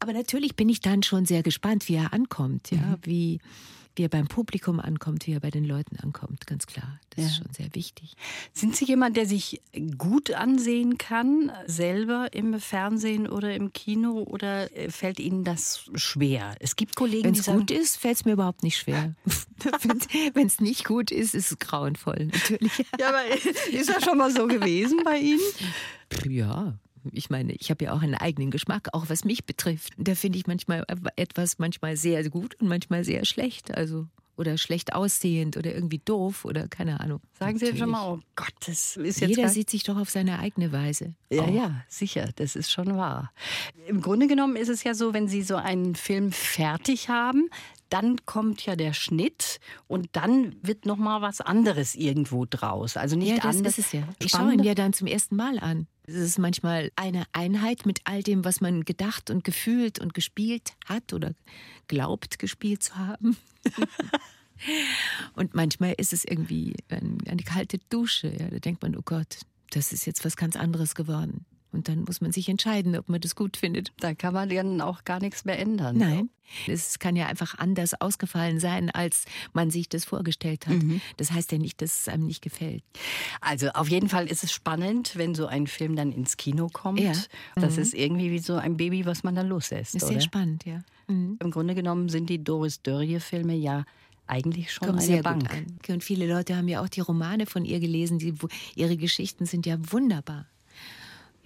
Aber 0.00 0.12
natürlich 0.12 0.54
bin 0.54 0.68
ich 0.68 0.80
dann 0.80 1.02
schon 1.02 1.24
sehr 1.24 1.42
gespannt, 1.42 1.88
wie 1.88 1.94
er 1.94 2.12
ankommt, 2.12 2.70
ja, 2.70 2.76
Mhm. 2.78 2.96
wie 3.02 3.40
wie 3.96 4.02
er 4.04 4.08
beim 4.08 4.28
Publikum 4.28 4.78
ankommt, 4.80 5.26
wie 5.26 5.32
er 5.32 5.40
bei 5.40 5.50
den 5.50 5.64
Leuten 5.64 5.96
ankommt, 5.98 6.46
ganz 6.46 6.66
klar. 6.66 7.00
Das 7.10 7.24
ist 7.24 7.30
Ja. 7.38 7.42
schon 7.44 7.52
sehr 7.52 7.74
wichtig. 7.74 8.14
Sind 8.52 8.76
Sie 8.76 8.84
jemand, 8.84 9.16
der 9.16 9.26
sich 9.26 9.60
gut 9.96 10.30
ansehen 10.30 10.98
kann, 10.98 11.50
selber 11.66 12.28
im 12.32 12.60
Fernsehen 12.60 13.28
oder 13.28 13.54
im 13.54 13.72
Kino, 13.72 14.22
oder 14.22 14.74
äh, 14.76 14.90
fällt 14.90 15.18
Ihnen 15.18 15.42
das 15.42 15.90
schwer? 15.94 16.54
Es 16.60 16.76
gibt 16.76 16.94
Kollegen, 16.94 17.24
Wenn 17.24 17.32
die 17.34 17.40
es 17.40 17.46
sagen, 17.46 17.58
gut 17.58 17.70
ist, 17.72 17.96
fällt 17.96 18.16
es 18.16 18.24
mir 18.24 18.32
überhaupt 18.32 18.62
nicht 18.62 18.76
schwer. 18.76 19.14
Wenn 20.34 20.46
es 20.46 20.60
nicht 20.60 20.84
gut 20.84 21.10
ist, 21.10 21.34
ist 21.34 21.50
es 21.50 21.58
grauenvoll, 21.58 22.26
natürlich. 22.32 22.72
ja, 23.00 23.08
aber 23.08 23.26
ist 23.72 23.88
das 23.88 24.04
schon 24.04 24.18
mal 24.18 24.30
so 24.30 24.46
gewesen 24.46 25.00
bei 25.04 25.18
Ihnen? 25.18 25.40
Ja, 26.28 26.78
ich 27.12 27.30
meine, 27.30 27.52
ich 27.54 27.70
habe 27.70 27.84
ja 27.84 27.92
auch 27.92 28.02
einen 28.02 28.14
eigenen 28.14 28.50
Geschmack, 28.50 28.88
auch 28.92 29.06
was 29.08 29.24
mich 29.24 29.44
betrifft. 29.44 29.92
Da 29.96 30.14
finde 30.14 30.38
ich 30.38 30.46
manchmal 30.46 30.84
etwas 31.16 31.58
manchmal 31.58 31.96
sehr 31.96 32.28
gut 32.30 32.54
und 32.60 32.68
manchmal 32.68 33.04
sehr 33.04 33.24
schlecht. 33.24 33.74
Also 33.74 34.06
oder 34.36 34.56
schlecht 34.56 34.94
aussehend 34.94 35.56
oder 35.56 35.74
irgendwie 35.74 35.98
doof 35.98 36.44
oder 36.44 36.68
keine 36.68 37.00
Ahnung. 37.00 37.20
Sagen 37.40 37.58
Sie 37.58 37.76
schon 37.76 37.90
mal, 37.90 38.06
oh 38.12 38.20
Gott, 38.36 38.52
das 38.66 38.96
ist 38.96 39.20
jetzt 39.20 39.30
Jeder 39.30 39.42
gar- 39.42 39.50
sieht 39.50 39.68
sich 39.68 39.82
doch 39.82 39.96
auf 39.96 40.10
seine 40.10 40.38
eigene 40.38 40.70
Weise. 40.70 41.16
Ja, 41.28 41.42
auch. 41.42 41.52
ja, 41.52 41.84
sicher, 41.88 42.30
das 42.36 42.54
ist 42.54 42.70
schon 42.70 42.96
wahr. 42.96 43.32
Im 43.88 44.00
Grunde 44.00 44.28
genommen 44.28 44.54
ist 44.54 44.68
es 44.68 44.84
ja 44.84 44.94
so, 44.94 45.12
wenn 45.12 45.26
Sie 45.26 45.42
so 45.42 45.56
einen 45.56 45.96
Film 45.96 46.30
fertig 46.30 47.08
haben, 47.08 47.48
dann 47.90 48.24
kommt 48.26 48.64
ja 48.64 48.76
der 48.76 48.92
Schnitt 48.92 49.58
und 49.88 50.10
dann 50.12 50.54
wird 50.62 50.86
noch 50.86 50.98
mal 50.98 51.20
was 51.20 51.40
anderes 51.40 51.96
irgendwo 51.96 52.44
draus. 52.48 52.96
Also 52.96 53.16
nicht 53.16 53.30
Ja, 53.30 53.36
das 53.38 53.56
anders. 53.56 53.76
ist 53.76 53.86
es 53.86 53.92
ja. 53.92 54.02
Ich 54.20 54.30
schaue 54.30 54.52
ihn 54.52 54.62
ja 54.62 54.76
dann 54.76 54.92
zum 54.92 55.08
ersten 55.08 55.34
Mal 55.34 55.58
an. 55.58 55.88
Es 56.08 56.14
ist 56.14 56.38
manchmal 56.38 56.90
eine 56.96 57.24
Einheit 57.32 57.84
mit 57.84 58.00
all 58.04 58.22
dem, 58.22 58.42
was 58.42 58.62
man 58.62 58.86
gedacht 58.86 59.28
und 59.28 59.44
gefühlt 59.44 59.98
und 59.98 60.14
gespielt 60.14 60.72
hat 60.86 61.12
oder 61.12 61.34
glaubt 61.86 62.38
gespielt 62.38 62.82
zu 62.82 62.96
haben. 62.96 63.36
und 65.34 65.54
manchmal 65.54 65.94
ist 65.98 66.14
es 66.14 66.24
irgendwie 66.24 66.74
ein, 66.88 67.18
eine 67.28 67.42
kalte 67.42 67.78
Dusche. 67.90 68.28
Ja. 68.28 68.48
Da 68.48 68.58
denkt 68.58 68.80
man, 68.80 68.96
oh 68.96 69.02
Gott, 69.04 69.40
das 69.70 69.92
ist 69.92 70.06
jetzt 70.06 70.24
was 70.24 70.36
ganz 70.38 70.56
anderes 70.56 70.94
geworden. 70.94 71.44
Und 71.72 71.88
dann 71.88 72.04
muss 72.04 72.20
man 72.20 72.32
sich 72.32 72.48
entscheiden, 72.48 72.96
ob 72.96 73.08
man 73.08 73.20
das 73.20 73.36
gut 73.36 73.56
findet. 73.56 73.92
Da 74.00 74.14
kann 74.14 74.34
man 74.34 74.48
dann 74.48 74.80
auch 74.80 75.04
gar 75.04 75.20
nichts 75.20 75.44
mehr 75.44 75.58
ändern. 75.58 75.98
Nein. 75.98 76.30
Es 76.66 76.98
kann 76.98 77.14
ja 77.14 77.26
einfach 77.26 77.58
anders 77.58 78.00
ausgefallen 78.00 78.58
sein, 78.58 78.90
als 78.90 79.26
man 79.52 79.70
sich 79.70 79.88
das 79.88 80.06
vorgestellt 80.06 80.66
hat. 80.66 80.76
Das 81.18 81.30
heißt 81.30 81.52
ja 81.52 81.58
nicht, 81.58 81.82
dass 81.82 82.00
es 82.00 82.08
einem 82.08 82.26
nicht 82.26 82.42
gefällt. 82.42 82.82
Also 83.42 83.68
auf 83.70 83.88
jeden 83.88 84.08
Fall 84.08 84.26
ist 84.26 84.44
es 84.44 84.52
spannend, 84.52 85.16
wenn 85.16 85.34
so 85.34 85.46
ein 85.46 85.66
Film 85.66 85.94
dann 85.94 86.10
ins 86.10 86.38
Kino 86.38 86.68
kommt. 86.72 87.00
Ja. 87.00 87.12
Das 87.54 87.76
ist 87.76 87.92
irgendwie 87.92 88.30
wie 88.30 88.38
so 88.38 88.54
ein 88.54 88.78
Baby, 88.78 89.04
was 89.04 89.24
man 89.24 89.34
dann 89.34 89.48
loslässt. 89.48 89.94
Das 89.94 90.02
ist 90.02 90.08
oder? 90.08 90.12
sehr 90.14 90.20
spannend, 90.22 90.64
ja. 90.64 90.80
Mhm. 91.06 91.36
Im 91.40 91.50
Grunde 91.50 91.74
genommen 91.74 92.08
sind 92.08 92.30
die 92.30 92.42
Doris 92.42 92.82
Dörrie-Filme 92.82 93.54
ja 93.54 93.84
eigentlich 94.26 94.72
schon 94.72 94.86
kommen 94.86 94.98
eine 94.98 95.06
sehr 95.06 95.22
Bank. 95.22 95.48
gut 95.48 95.50
an. 95.50 95.94
Und 95.94 96.04
viele 96.04 96.26
Leute 96.26 96.56
haben 96.56 96.68
ja 96.68 96.82
auch 96.82 96.88
die 96.88 97.00
Romane 97.00 97.46
von 97.46 97.64
ihr 97.64 97.80
gelesen. 97.80 98.18
Die, 98.18 98.34
ihre 98.74 98.96
Geschichten 98.96 99.46
sind 99.46 99.66
ja 99.66 99.76
wunderbar. 99.90 100.46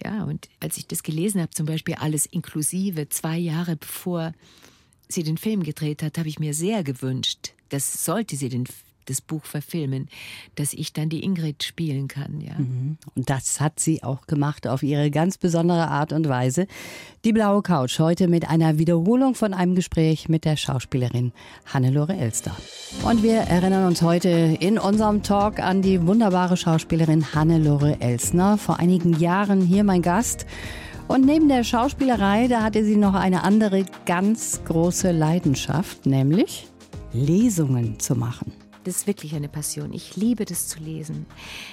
Ja, 0.03 0.23
und 0.23 0.49
als 0.59 0.77
ich 0.77 0.87
das 0.87 1.03
gelesen 1.03 1.41
habe, 1.41 1.51
zum 1.51 1.65
Beispiel 1.65 1.95
alles 1.95 2.25
inklusive, 2.25 3.07
zwei 3.09 3.37
Jahre 3.37 3.75
bevor 3.75 4.33
sie 5.07 5.23
den 5.23 5.37
Film 5.37 5.63
gedreht 5.63 6.03
hat, 6.03 6.17
habe 6.17 6.27
ich 6.27 6.39
mir 6.39 6.53
sehr 6.53 6.83
gewünscht, 6.83 7.53
dass 7.69 8.03
sollte 8.03 8.35
sie 8.35 8.49
den, 8.49 8.65
das 9.05 9.21
Buch 9.21 9.45
verfilmen, 9.45 10.07
dass 10.55 10.73
ich 10.73 10.93
dann 10.93 11.09
die 11.09 11.23
Ingrid 11.23 11.63
spielen 11.63 12.07
kann. 12.07 12.41
Ja. 12.41 12.55
Und 13.15 13.29
das 13.29 13.61
hat 13.61 13.79
sie 13.79 14.03
auch 14.03 14.27
gemacht 14.27 14.67
auf 14.67 14.83
ihre 14.83 15.11
ganz 15.11 15.37
besondere 15.37 15.87
Art 15.87 16.13
und 16.13 16.27
Weise. 16.27 16.67
Die 17.25 17.33
blaue 17.33 17.61
Couch 17.61 17.99
heute 17.99 18.27
mit 18.27 18.49
einer 18.49 18.77
Wiederholung 18.77 19.35
von 19.35 19.53
einem 19.53 19.75
Gespräch 19.75 20.29
mit 20.29 20.45
der 20.45 20.57
Schauspielerin 20.57 21.31
Hannelore 21.65 22.15
Elster. 22.15 22.55
Und 23.03 23.23
wir 23.23 23.41
erinnern 23.41 23.87
uns 23.87 24.01
heute 24.01 24.29
in 24.59 24.77
unserem 24.77 25.23
Talk 25.23 25.59
an 25.59 25.81
die 25.81 26.05
wunderbare 26.05 26.57
Schauspielerin 26.57 27.33
Hannelore 27.33 28.01
Elsner. 28.01 28.57
Vor 28.57 28.79
einigen 28.79 29.19
Jahren 29.19 29.61
hier 29.61 29.83
mein 29.83 30.01
Gast. 30.01 30.45
Und 31.07 31.25
neben 31.25 31.49
der 31.49 31.63
Schauspielerei, 31.63 32.47
da 32.47 32.63
hatte 32.63 32.83
sie 32.83 32.95
noch 32.95 33.13
eine 33.13 33.43
andere 33.43 33.85
ganz 34.05 34.61
große 34.65 35.11
Leidenschaft, 35.11 36.05
nämlich 36.05 36.67
Lesungen 37.13 37.99
zu 37.99 38.15
machen. 38.15 38.62
Das 38.83 38.97
ist 38.97 39.07
wirklich 39.07 39.35
eine 39.35 39.49
Passion. 39.49 39.93
Ich 39.93 40.15
liebe 40.15 40.45
das 40.45 40.67
zu 40.67 40.79
lesen. 40.79 41.25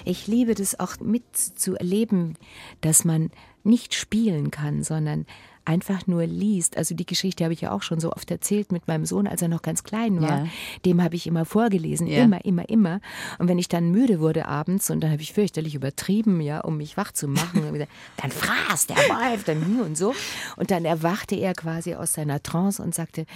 Ich 0.04 0.26
liebe 0.26 0.54
das 0.54 0.78
auch 0.78 0.98
mitzuerleben, 1.00 2.36
dass 2.80 3.04
man 3.04 3.30
nicht 3.64 3.94
spielen 3.94 4.50
kann, 4.50 4.82
sondern 4.82 5.26
einfach 5.64 6.06
nur 6.06 6.26
liest. 6.26 6.76
Also 6.76 6.94
die 6.94 7.06
Geschichte 7.06 7.44
habe 7.44 7.52
ich 7.54 7.60
ja 7.60 7.72
auch 7.72 7.82
schon 7.82 8.00
so 8.00 8.12
oft 8.12 8.30
erzählt 8.30 8.72
mit 8.72 8.88
meinem 8.88 9.04
Sohn, 9.04 9.26
als 9.26 9.42
er 9.42 9.48
noch 9.48 9.62
ganz 9.62 9.84
klein 9.84 10.20
war. 10.20 10.44
Ja. 10.44 10.46
Dem 10.84 11.02
habe 11.02 11.16
ich 11.16 11.26
immer 11.26 11.44
vorgelesen, 11.44 12.06
Ja. 12.06 12.24
immer, 12.24 12.44
immer, 12.44 12.68
immer. 12.68 13.00
Und 13.38 13.48
wenn 13.48 13.58
ich 13.58 13.68
dann 13.68 13.90
müde 13.90 14.20
wurde 14.20 14.46
abends 14.46 14.90
und 14.90 15.00
dann 15.00 15.10
habe 15.12 15.22
ich 15.22 15.32
fürchterlich 15.32 15.74
übertrieben, 15.74 16.40
ja, 16.40 16.60
um 16.60 16.76
mich 16.76 16.96
wach 16.96 17.12
zu 17.12 17.28
machen, 17.28 17.62
dann 18.16 18.30
fraß 18.30 18.86
der 18.86 18.96
Wolf, 18.96 19.44
dann 19.44 19.64
hm 19.64 19.80
und 19.80 19.96
so. 19.98 20.14
Und 20.56 20.70
dann 20.70 20.84
erwachte 20.84 21.36
er 21.36 21.54
quasi 21.54 21.94
aus 21.94 22.12
seiner 22.12 22.42
Trance 22.42 22.82
und 22.82 22.94
sagte, 22.94 23.26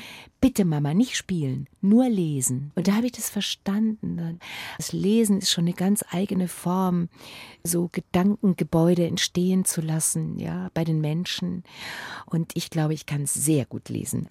bitte 0.40 0.64
Mama, 0.64 0.92
nicht 0.94 1.16
spielen, 1.16 1.68
nur 1.80 2.08
lesen. 2.08 2.72
Und 2.74 2.88
da 2.88 2.92
habe 2.96 3.06
ich 3.06 3.12
das 3.12 3.30
verstanden. 3.30 4.38
Das 4.76 4.92
Lesen 4.92 5.38
ist 5.38 5.50
schon 5.50 5.64
eine 5.64 5.72
ganz 5.74 6.04
eigene 6.10 6.48
Form, 6.48 7.08
so 7.62 7.88
Gedankengebäude 7.92 9.06
entstehen 9.06 9.64
zu 9.64 9.80
lassen, 9.80 10.38
ja, 10.38 10.70
bei 10.74 10.84
den 10.84 11.00
Menschen. 11.00 11.64
Und 12.26 12.52
ich 12.54 12.70
glaube, 12.70 12.94
ich 12.94 13.06
kann 13.06 13.26
sehr 13.26 13.64
gut 13.64 13.88
lesen. 13.88 14.28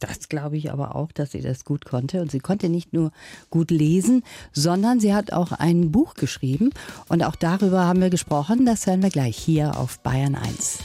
Das 0.00 0.28
glaube 0.28 0.56
ich 0.56 0.72
aber 0.72 0.96
auch, 0.96 1.12
dass 1.12 1.32
sie 1.32 1.40
das 1.40 1.64
gut 1.64 1.84
konnte. 1.84 2.20
Und 2.20 2.30
sie 2.30 2.40
konnte 2.40 2.68
nicht 2.68 2.92
nur 2.92 3.12
gut 3.50 3.70
lesen, 3.70 4.22
sondern 4.52 5.00
sie 5.00 5.14
hat 5.14 5.32
auch 5.32 5.52
ein 5.52 5.90
Buch 5.90 6.14
geschrieben. 6.14 6.70
Und 7.08 7.22
auch 7.22 7.36
darüber 7.36 7.84
haben 7.84 8.00
wir 8.00 8.10
gesprochen. 8.10 8.66
Das 8.66 8.86
hören 8.86 9.02
wir 9.02 9.10
gleich 9.10 9.36
hier 9.36 9.78
auf 9.78 10.00
Bayern 10.00 10.34
1. 10.34 10.78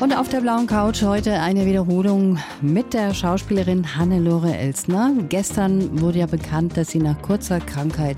Und 0.00 0.16
auf 0.16 0.30
der 0.30 0.40
blauen 0.40 0.66
Couch 0.66 1.02
heute 1.02 1.40
eine 1.40 1.66
Wiederholung 1.66 2.38
mit 2.62 2.94
der 2.94 3.12
Schauspielerin 3.12 3.96
Hannelore 3.96 4.56
Elsner. 4.56 5.12
Gestern 5.28 6.00
wurde 6.00 6.20
ja 6.20 6.26
bekannt, 6.26 6.78
dass 6.78 6.88
sie 6.88 7.00
nach 7.00 7.20
kurzer 7.20 7.60
Krankheit 7.60 8.16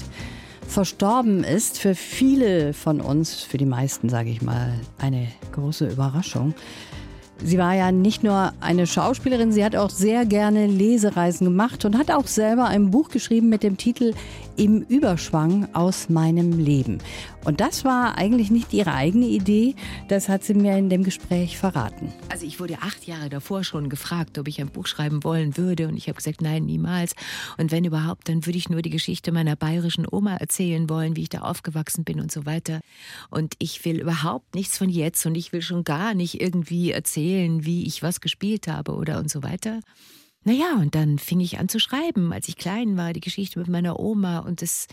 verstorben 0.72 1.44
ist. 1.44 1.78
Für 1.78 1.94
viele 1.94 2.72
von 2.72 3.00
uns, 3.00 3.42
für 3.42 3.58
die 3.58 3.66
meisten 3.66 4.08
sage 4.08 4.30
ich 4.30 4.40
mal, 4.40 4.72
eine 4.98 5.28
große 5.52 5.86
Überraschung. 5.86 6.54
Sie 7.44 7.58
war 7.58 7.74
ja 7.74 7.90
nicht 7.90 8.22
nur 8.22 8.52
eine 8.60 8.86
Schauspielerin, 8.86 9.52
sie 9.52 9.64
hat 9.64 9.74
auch 9.74 9.90
sehr 9.90 10.24
gerne 10.26 10.66
Lesereisen 10.68 11.44
gemacht 11.44 11.84
und 11.84 11.98
hat 11.98 12.10
auch 12.12 12.28
selber 12.28 12.66
ein 12.66 12.92
Buch 12.92 13.08
geschrieben 13.08 13.48
mit 13.48 13.64
dem 13.64 13.76
Titel 13.76 14.14
Im 14.56 14.82
Überschwang 14.82 15.66
aus 15.72 16.08
meinem 16.08 16.58
Leben. 16.58 16.98
Und 17.44 17.60
das 17.60 17.84
war 17.84 18.16
eigentlich 18.16 18.52
nicht 18.52 18.72
ihre 18.72 18.94
eigene 18.94 19.26
Idee, 19.26 19.74
das 20.06 20.28
hat 20.28 20.44
sie 20.44 20.54
mir 20.54 20.76
in 20.78 20.88
dem 20.88 21.02
Gespräch 21.02 21.58
verraten. 21.58 22.12
Also 22.28 22.46
ich 22.46 22.60
wurde 22.60 22.78
acht 22.80 23.04
Jahre 23.04 23.28
davor 23.28 23.64
schon 23.64 23.88
gefragt, 23.88 24.38
ob 24.38 24.46
ich 24.46 24.60
ein 24.60 24.68
Buch 24.68 24.86
schreiben 24.86 25.24
wollen 25.24 25.56
würde 25.56 25.88
und 25.88 25.96
ich 25.96 26.06
habe 26.06 26.16
gesagt, 26.16 26.40
nein, 26.40 26.64
niemals. 26.64 27.16
Und 27.58 27.72
wenn 27.72 27.84
überhaupt, 27.84 28.28
dann 28.28 28.46
würde 28.46 28.58
ich 28.58 28.70
nur 28.70 28.82
die 28.82 28.90
Geschichte 28.90 29.32
meiner 29.32 29.56
bayerischen 29.56 30.06
Oma 30.08 30.36
erzählen 30.36 30.88
wollen, 30.88 31.16
wie 31.16 31.22
ich 31.22 31.28
da 31.30 31.40
aufgewachsen 31.40 32.04
bin 32.04 32.20
und 32.20 32.30
so 32.30 32.46
weiter. 32.46 32.80
Und 33.30 33.54
ich 33.58 33.84
will 33.84 34.00
überhaupt 34.00 34.54
nichts 34.54 34.78
von 34.78 34.88
jetzt 34.88 35.26
und 35.26 35.34
ich 35.34 35.52
will 35.52 35.62
schon 35.62 35.82
gar 35.82 36.14
nicht 36.14 36.40
irgendwie 36.40 36.92
erzählen, 36.92 37.31
wie 37.38 37.86
ich 37.86 38.02
was 38.02 38.20
gespielt 38.20 38.68
habe 38.68 38.94
oder 38.94 39.18
und 39.18 39.30
so 39.30 39.42
weiter. 39.42 39.80
Naja, 40.44 40.74
und 40.74 40.96
dann 40.96 41.20
fing 41.20 41.38
ich 41.38 41.60
an 41.60 41.68
zu 41.68 41.78
schreiben, 41.78 42.32
als 42.32 42.48
ich 42.48 42.56
klein 42.56 42.96
war, 42.96 43.12
die 43.12 43.20
Geschichte 43.20 43.60
mit 43.60 43.68
meiner 43.68 44.00
Oma. 44.00 44.40
Und 44.40 44.60
es 44.60 44.88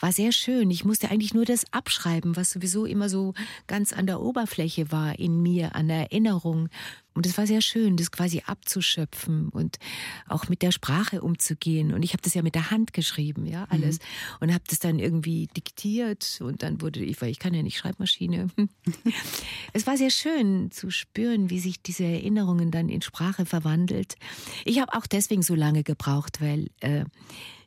war 0.00 0.12
sehr 0.12 0.32
schön. 0.32 0.70
Ich 0.70 0.86
musste 0.86 1.10
eigentlich 1.10 1.34
nur 1.34 1.44
das 1.44 1.66
abschreiben, 1.72 2.36
was 2.36 2.50
sowieso 2.50 2.86
immer 2.86 3.10
so 3.10 3.34
ganz 3.66 3.92
an 3.92 4.06
der 4.06 4.22
Oberfläche 4.22 4.90
war 4.90 5.18
in 5.18 5.42
mir, 5.42 5.74
an 5.74 5.90
Erinnerung. 5.90 6.70
Und 7.14 7.26
es 7.26 7.38
war 7.38 7.46
sehr 7.46 7.60
schön, 7.60 7.96
das 7.96 8.10
quasi 8.10 8.42
abzuschöpfen 8.44 9.48
und 9.48 9.78
auch 10.28 10.48
mit 10.48 10.62
der 10.62 10.72
Sprache 10.72 11.22
umzugehen. 11.22 11.94
Und 11.94 12.02
ich 12.02 12.12
habe 12.12 12.22
das 12.22 12.34
ja 12.34 12.42
mit 12.42 12.56
der 12.56 12.70
Hand 12.70 12.92
geschrieben, 12.92 13.46
ja, 13.46 13.66
alles. 13.70 14.00
Und 14.40 14.52
habe 14.52 14.64
das 14.68 14.80
dann 14.80 14.98
irgendwie 14.98 15.46
diktiert 15.56 16.40
und 16.42 16.62
dann 16.62 16.80
wurde 16.80 17.04
ich, 17.04 17.22
weil 17.22 17.30
ich 17.30 17.38
kann 17.38 17.54
ja 17.54 17.62
nicht 17.62 17.78
Schreibmaschine. 17.78 18.48
es 19.72 19.86
war 19.86 19.96
sehr 19.96 20.10
schön 20.10 20.70
zu 20.72 20.90
spüren, 20.90 21.50
wie 21.50 21.60
sich 21.60 21.80
diese 21.80 22.04
Erinnerungen 22.04 22.70
dann 22.70 22.88
in 22.88 23.00
Sprache 23.00 23.46
verwandelt. 23.46 24.16
Ich 24.64 24.80
habe 24.80 24.92
auch 24.94 25.06
deswegen 25.06 25.42
so 25.42 25.54
lange 25.54 25.84
gebraucht, 25.84 26.40
weil 26.40 26.68
äh, 26.80 27.04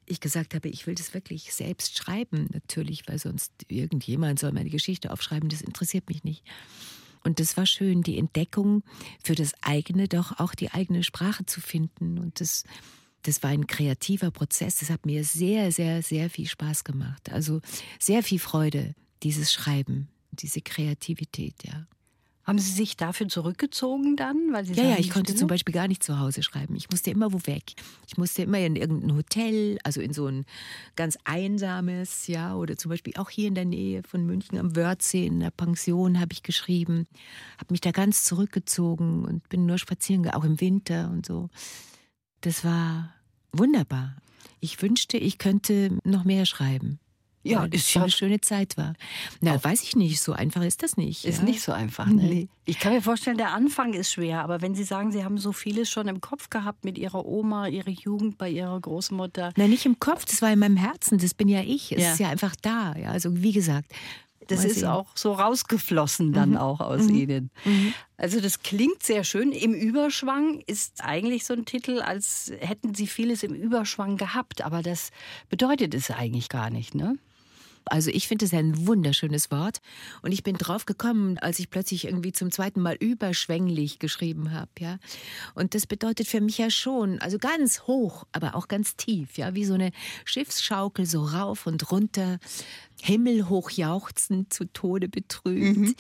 ich 0.06 0.20
gesagt 0.20 0.56
habe, 0.56 0.70
ich 0.70 0.88
will 0.88 0.96
das 0.96 1.13
wirklich 1.13 1.54
selbst 1.54 1.98
schreiben, 1.98 2.48
natürlich, 2.54 3.04
weil 3.08 3.20
sonst 3.20 3.51
irgendjemand 3.68 4.39
soll 4.39 4.51
meine 4.51 4.70
Geschichte 4.70 5.12
aufschreiben, 5.12 5.50
das 5.50 5.62
interessiert 5.62 6.10
mich 6.10 6.24
nicht. 6.24 6.44
Und 7.27 7.41
das 7.41 7.57
war 7.57 7.65
schön, 7.65 8.03
die 8.03 8.17
Entdeckung 8.17 8.84
für 9.22 9.36
das 9.36 9.51
eigene, 9.62 10.07
doch 10.07 10.39
auch 10.39 10.55
die 10.55 10.72
eigene 10.72 11.03
Sprache 11.03 11.46
zu 11.46 11.60
finden. 11.60 12.19
Und 12.19 12.39
das, 12.39 12.63
das 13.24 13.43
war 13.43 13.50
ein 13.50 13.67
kreativer 13.67 14.31
Prozess. 14.31 14.77
Das 14.77 14.89
hat 14.89 15.05
mir 15.05 15.25
sehr, 15.25 15.74
sehr, 15.74 16.01
sehr 16.01 16.29
viel 16.29 16.48
Spaß 16.48 16.86
gemacht. 16.86 17.29
Also 17.34 17.60
sehr 18.00 18.24
viel 18.24 18.39
Freude, 18.39 18.96
dieses 19.24 19.51
Schreiben, 19.51 20.07
diese 20.31 20.62
Kreativität, 20.62 21.55
ja. 21.65 21.86
Haben 22.48 22.60
Sie 22.60 22.72
sich 22.72 22.96
dafür 22.96 23.27
zurückgezogen 23.27 24.16
dann? 24.16 24.54
Weil 24.54 24.63
Sie 24.63 24.72
Ja, 24.72 24.77
sagen, 24.77 24.89
ja, 24.92 24.98
ich 25.00 25.10
konnte 25.10 25.36
zum 25.36 25.50
Beispiel 25.50 25.74
gar 25.74 25.89
nicht 25.89 26.01
zu 26.01 26.18
Hause 26.18 26.44
schreiben. 26.44 26.77
Ich 26.77 26.89
musste 26.89 27.12
immer 27.12 27.34
wo 27.34 27.42
weg. 27.46 27.74
Ich 28.08 28.18
musste 28.18 28.44
immer 28.44 28.58
in 28.60 28.77
irgendein 28.77 29.18
Hotel, 29.18 29.77
also 29.84 30.00
in 30.00 30.13
so 30.13 30.27
ein 30.27 30.46
ganz 30.96 31.18
einsames, 31.25 32.27
ja, 32.27 32.56
oder 32.56 32.77
zum 32.77 32.88
Beispiel 32.88 33.16
auch 33.18 33.30
hier 33.30 33.50
in 33.50 33.56
der 33.56 33.66
Nähe 33.66 34.01
von 34.04 34.25
München 34.25 34.58
am 34.58 34.77
Wörthsee 34.77 35.25
in 35.25 35.42
der 35.42 35.51
Pension 35.51 36.22
habe 36.22 36.32
ich 36.32 36.42
geschrieben, 36.42 37.06
habe 37.58 37.74
mich 37.74 37.82
da 37.82 37.92
ganz 37.92 38.24
zurückgezogen 38.24 39.25
und 39.25 39.50
bin 39.50 39.66
nur 39.66 39.77
spazieren, 39.77 40.24
gegangen, 40.24 40.42
auch 40.42 40.46
im 40.46 40.62
Winter 40.62 41.10
und 41.12 41.25
so. 41.25 41.50
Das 42.39 42.63
war 42.63 43.13
wunderbar. 43.51 44.16
Ich 44.62 44.82
wünschte, 44.82 45.18
ich 45.18 45.38
könnte 45.38 45.98
noch 46.06 46.24
mehr 46.24 46.46
schreiben. 46.46 47.00
Ja, 47.50 47.62
weil 47.62 47.70
das 47.70 47.82
ist 47.82 47.94
ja- 47.94 48.01
eine 48.04 48.12
schöne 48.12 48.42
Zeit 48.42 48.77
war. 48.77 48.94
Na, 49.42 49.63
weiß 49.63 49.84
ich 49.84 49.96
nicht, 49.96 50.22
so 50.22 50.34
einfach 50.34 50.62
ist 50.63 50.84
das 50.84 50.98
nicht. 50.98 51.25
Ist 51.25 51.39
ja. 51.39 51.44
nicht 51.44 51.62
so 51.62 51.72
einfach. 51.72 52.06
Ne? 52.08 52.24
Nee. 52.24 52.48
Ich 52.66 52.80
kann 52.80 52.94
mir 52.94 53.01
vorstellen, 53.01 53.38
der 53.38 53.54
Anfang 53.54 53.94
ist 53.94 54.12
schwer, 54.12 54.42
aber 54.44 54.62
wenn 54.62 54.75
Sie 54.75 54.84
sagen, 54.84 55.12
Sie 55.12 55.24
haben 55.24 55.38
so 55.38 55.51
vieles 55.54 55.89
schon 55.89 56.08
im 56.08 56.20
Kopf 56.22 56.50
gehabt 56.50 56.84
mit 56.86 56.98
Ihrer 56.98 57.25
Oma, 57.25 57.68
Ihre 57.68 57.92
Jugend 57.92 58.38
bei 58.38 58.50
Ihrer 58.50 58.80
Großmutter. 58.80 59.54
Nein, 59.56 59.70
nicht 59.70 59.86
im 59.86 60.00
Kopf, 60.00 60.25
das 60.25 60.42
war 60.42 60.51
in 60.51 60.60
meinem 60.60 60.77
Herzen, 60.77 61.18
das 61.18 61.34
bin 61.34 61.48
ja 61.48 61.62
ich. 61.62 61.92
Es 61.94 62.01
Ja. 62.04 62.12
ist 62.13 62.20
ja 62.20 62.30
einfach 62.30 62.56
da. 62.62 62.96
Ja, 62.96 63.12
also 63.12 63.42
wie 63.42 63.51
gesagt. 63.54 63.92
Das 64.50 64.63
ist 64.63 64.75
sehen. 64.80 64.88
auch 64.88 65.08
so 65.13 65.34
rausgeflossen 65.34 66.32
dann 66.32 66.56
auch 66.56 66.80
aus 66.80 67.10
Ihnen. 67.10 67.50
Also 68.16 68.39
das 68.39 68.63
klingt 68.63 69.04
sehr 69.04 69.25
schön. 69.25 69.51
Im 69.51 69.74
Überschwang 69.74 70.62
ist 70.68 71.04
eigentlich 71.04 71.44
so 71.46 71.54
ein 71.54 71.66
Titel, 71.66 72.00
als 72.00 72.54
hätten 72.62 72.96
Sie 72.96 73.08
vieles 73.08 73.44
im 73.44 73.54
Überschwang 73.54 74.16
gehabt, 74.16 74.62
aber 74.62 74.82
das 74.84 75.10
bedeutet 75.50 75.94
es 75.94 76.12
eigentlich 76.12 76.48
gar 76.48 76.70
nicht, 76.70 76.96
ne? 76.96 77.18
Also 77.88 78.12
ich 78.12 78.27
finde 78.27 78.46
es 78.46 78.53
ein 78.53 78.88
wunderschönes 78.88 79.51
Wort 79.51 79.79
und 80.22 80.32
ich 80.32 80.44
bin 80.44 80.58
drauf 80.58 80.86
gekommen, 80.86 81.38
als 81.38 81.60
ich 81.60 81.70
plötzlich 81.70 82.06
irgendwie 82.06 82.32
zum 82.32 82.51
zweiten 82.51 82.82
Mal 82.82 82.96
überschwänglich 82.96 84.00
geschrieben 84.00 84.51
habe, 84.51 84.72
ja. 84.79 84.98
Und 85.56 85.75
das 85.75 85.88
bedeutet 85.88 86.27
für 86.27 86.41
mich 86.41 86.58
ja 86.58 86.70
schon, 86.70 87.20
also 87.20 87.38
ganz 87.38 87.82
hoch, 87.82 88.25
aber 88.32 88.56
auch 88.56 88.67
ganz 88.67 88.96
tief, 88.96 89.38
ja, 89.38 89.56
wie 89.56 89.65
so 89.65 89.74
eine 89.74 89.91
Schiffsschaukel 90.25 91.06
so 91.06 91.24
rauf 91.24 91.67
und 91.67 91.91
runter, 91.91 92.39
himmelhoch 93.01 93.70
jauchzend, 93.72 94.53
zu 94.53 94.65
Tode 94.65 95.10
betrübt. 95.10 96.00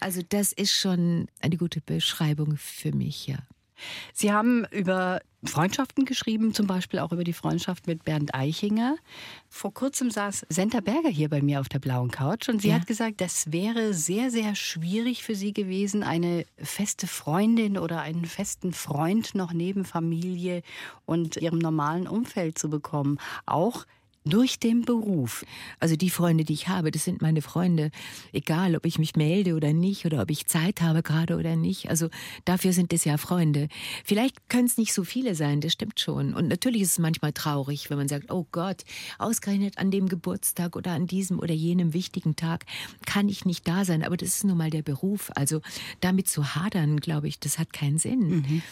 Also 0.00 0.22
das 0.28 0.52
ist 0.52 0.72
schon 0.72 1.28
eine 1.40 1.56
gute 1.56 1.80
Beschreibung 1.80 2.56
für 2.56 2.94
mich, 2.94 3.26
ja. 3.26 3.38
Sie 4.12 4.32
haben 4.32 4.64
über 4.70 5.20
Freundschaften 5.44 6.04
geschrieben, 6.04 6.52
zum 6.52 6.66
Beispiel 6.66 6.98
auch 6.98 7.12
über 7.12 7.24
die 7.24 7.32
Freundschaft 7.32 7.86
mit 7.86 8.04
Bernd 8.04 8.34
Eichinger. 8.34 8.96
Vor 9.48 9.72
kurzem 9.72 10.10
saß 10.10 10.44
Senta 10.50 10.80
Berger 10.80 11.08
hier 11.08 11.30
bei 11.30 11.40
mir 11.40 11.60
auf 11.60 11.68
der 11.68 11.78
blauen 11.78 12.10
Couch 12.10 12.48
und 12.50 12.60
sie 12.60 12.68
Ja. 12.68 12.74
hat 12.74 12.86
gesagt, 12.86 13.20
das 13.22 13.50
wäre 13.50 13.94
sehr, 13.94 14.30
sehr 14.30 14.54
schwierig 14.54 15.22
für 15.24 15.34
sie 15.34 15.54
gewesen, 15.54 16.02
eine 16.02 16.44
feste 16.58 17.06
Freundin 17.06 17.78
oder 17.78 18.00
einen 18.02 18.26
festen 18.26 18.72
Freund 18.72 19.34
noch 19.34 19.52
neben 19.54 19.84
Familie 19.86 20.62
und 21.06 21.36
ihrem 21.38 21.58
normalen 21.58 22.06
Umfeld 22.06 22.58
zu 22.58 22.68
bekommen. 22.68 23.18
Auch 23.46 23.86
durch 24.24 24.58
den 24.58 24.82
Beruf. 24.82 25.44
Also 25.78 25.96
die 25.96 26.10
Freunde, 26.10 26.44
die 26.44 26.52
ich 26.52 26.68
habe, 26.68 26.90
das 26.90 27.04
sind 27.04 27.22
meine 27.22 27.40
Freunde. 27.40 27.90
Egal, 28.32 28.76
ob 28.76 28.84
ich 28.84 28.98
mich 28.98 29.16
melde 29.16 29.54
oder 29.54 29.72
nicht 29.72 30.04
oder 30.04 30.20
ob 30.20 30.30
ich 30.30 30.46
Zeit 30.46 30.82
habe 30.82 31.02
gerade 31.02 31.36
oder 31.36 31.56
nicht. 31.56 31.88
Also 31.88 32.08
dafür 32.44 32.72
sind 32.72 32.92
es 32.92 33.04
ja 33.04 33.16
Freunde. 33.16 33.68
Vielleicht 34.04 34.48
können 34.48 34.66
es 34.66 34.76
nicht 34.76 34.92
so 34.92 35.04
viele 35.04 35.34
sein, 35.34 35.60
das 35.60 35.72
stimmt 35.72 36.00
schon. 36.00 36.34
Und 36.34 36.48
natürlich 36.48 36.82
ist 36.82 36.92
es 36.92 36.98
manchmal 36.98 37.32
traurig, 37.32 37.88
wenn 37.88 37.96
man 37.96 38.08
sagt, 38.08 38.30
oh 38.30 38.46
Gott, 38.52 38.84
ausgerechnet 39.18 39.78
an 39.78 39.90
dem 39.90 40.08
Geburtstag 40.08 40.76
oder 40.76 40.92
an 40.92 41.06
diesem 41.06 41.38
oder 41.38 41.54
jenem 41.54 41.94
wichtigen 41.94 42.36
Tag 42.36 42.66
kann 43.06 43.28
ich 43.28 43.46
nicht 43.46 43.66
da 43.66 43.84
sein. 43.84 44.04
Aber 44.04 44.16
das 44.18 44.28
ist 44.28 44.44
nun 44.44 44.58
mal 44.58 44.70
der 44.70 44.82
Beruf. 44.82 45.30
Also 45.34 45.62
damit 46.00 46.28
zu 46.28 46.54
hadern, 46.54 47.00
glaube 47.00 47.28
ich, 47.28 47.40
das 47.40 47.58
hat 47.58 47.72
keinen 47.72 47.98
Sinn. 47.98 48.62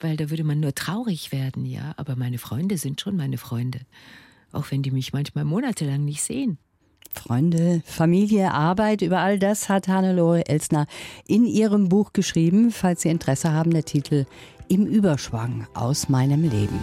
Weil 0.00 0.16
da 0.16 0.28
würde 0.30 0.44
man 0.44 0.60
nur 0.60 0.74
traurig 0.74 1.32
werden, 1.32 1.64
ja. 1.64 1.94
Aber 1.96 2.16
meine 2.16 2.38
Freunde 2.38 2.76
sind 2.76 3.00
schon 3.00 3.16
meine 3.16 3.38
Freunde. 3.38 3.80
Auch 4.52 4.70
wenn 4.70 4.82
die 4.82 4.90
mich 4.90 5.12
manchmal 5.12 5.44
monatelang 5.44 6.04
nicht 6.04 6.22
sehen. 6.22 6.58
Freunde, 7.12 7.82
Familie, 7.86 8.52
Arbeit, 8.52 9.02
über 9.02 9.18
all 9.20 9.38
das 9.38 9.68
hat 9.68 9.88
Hannelore 9.88 10.46
Elsner 10.48 10.86
in 11.26 11.44
ihrem 11.44 11.88
Buch 11.88 12.12
geschrieben. 12.12 12.70
Falls 12.70 13.02
Sie 13.02 13.08
Interesse 13.08 13.52
haben, 13.52 13.70
der 13.70 13.84
Titel 13.84 14.26
Im 14.68 14.86
Überschwang 14.86 15.66
aus 15.74 16.08
meinem 16.08 16.42
Leben. 16.42 16.78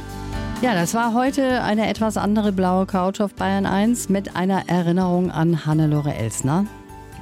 Ja, 0.62 0.74
das 0.74 0.94
war 0.94 1.14
heute 1.14 1.62
eine 1.62 1.90
etwas 1.90 2.16
andere 2.16 2.52
blaue 2.54 2.86
Couch 2.86 3.20
auf 3.20 3.36
Bayern 3.36 3.66
1 3.66 4.10
mit 4.10 4.36
einer 4.36 4.70
Erinnerung 4.70 5.30
an 5.30 5.66
Hannelore 5.66 6.14
Elsner. 6.14 6.66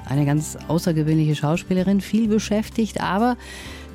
eine 0.08 0.26
ganz 0.26 0.58
außergewöhnliche 0.68 1.36
Schauspielerin, 1.36 2.02
viel 2.02 2.28
beschäftigt, 2.28 3.02
aber 3.02 3.38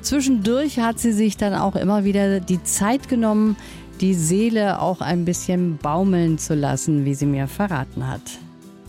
zwischendurch 0.01 0.79
hat 0.79 0.99
sie 0.99 1.11
sich 1.11 1.37
dann 1.37 1.53
auch 1.53 1.75
immer 1.75 2.03
wieder 2.03 2.39
die 2.39 2.63
Zeit 2.63 3.07
genommen, 3.07 3.55
die 4.01 4.13
Seele 4.13 4.79
auch 4.79 5.01
ein 5.01 5.25
bisschen 5.25 5.77
baumeln 5.77 6.37
zu 6.37 6.53
lassen, 6.53 7.05
wie 7.05 7.15
sie 7.15 7.25
mir 7.25 7.47
verraten 7.47 8.07
hat. 8.07 8.21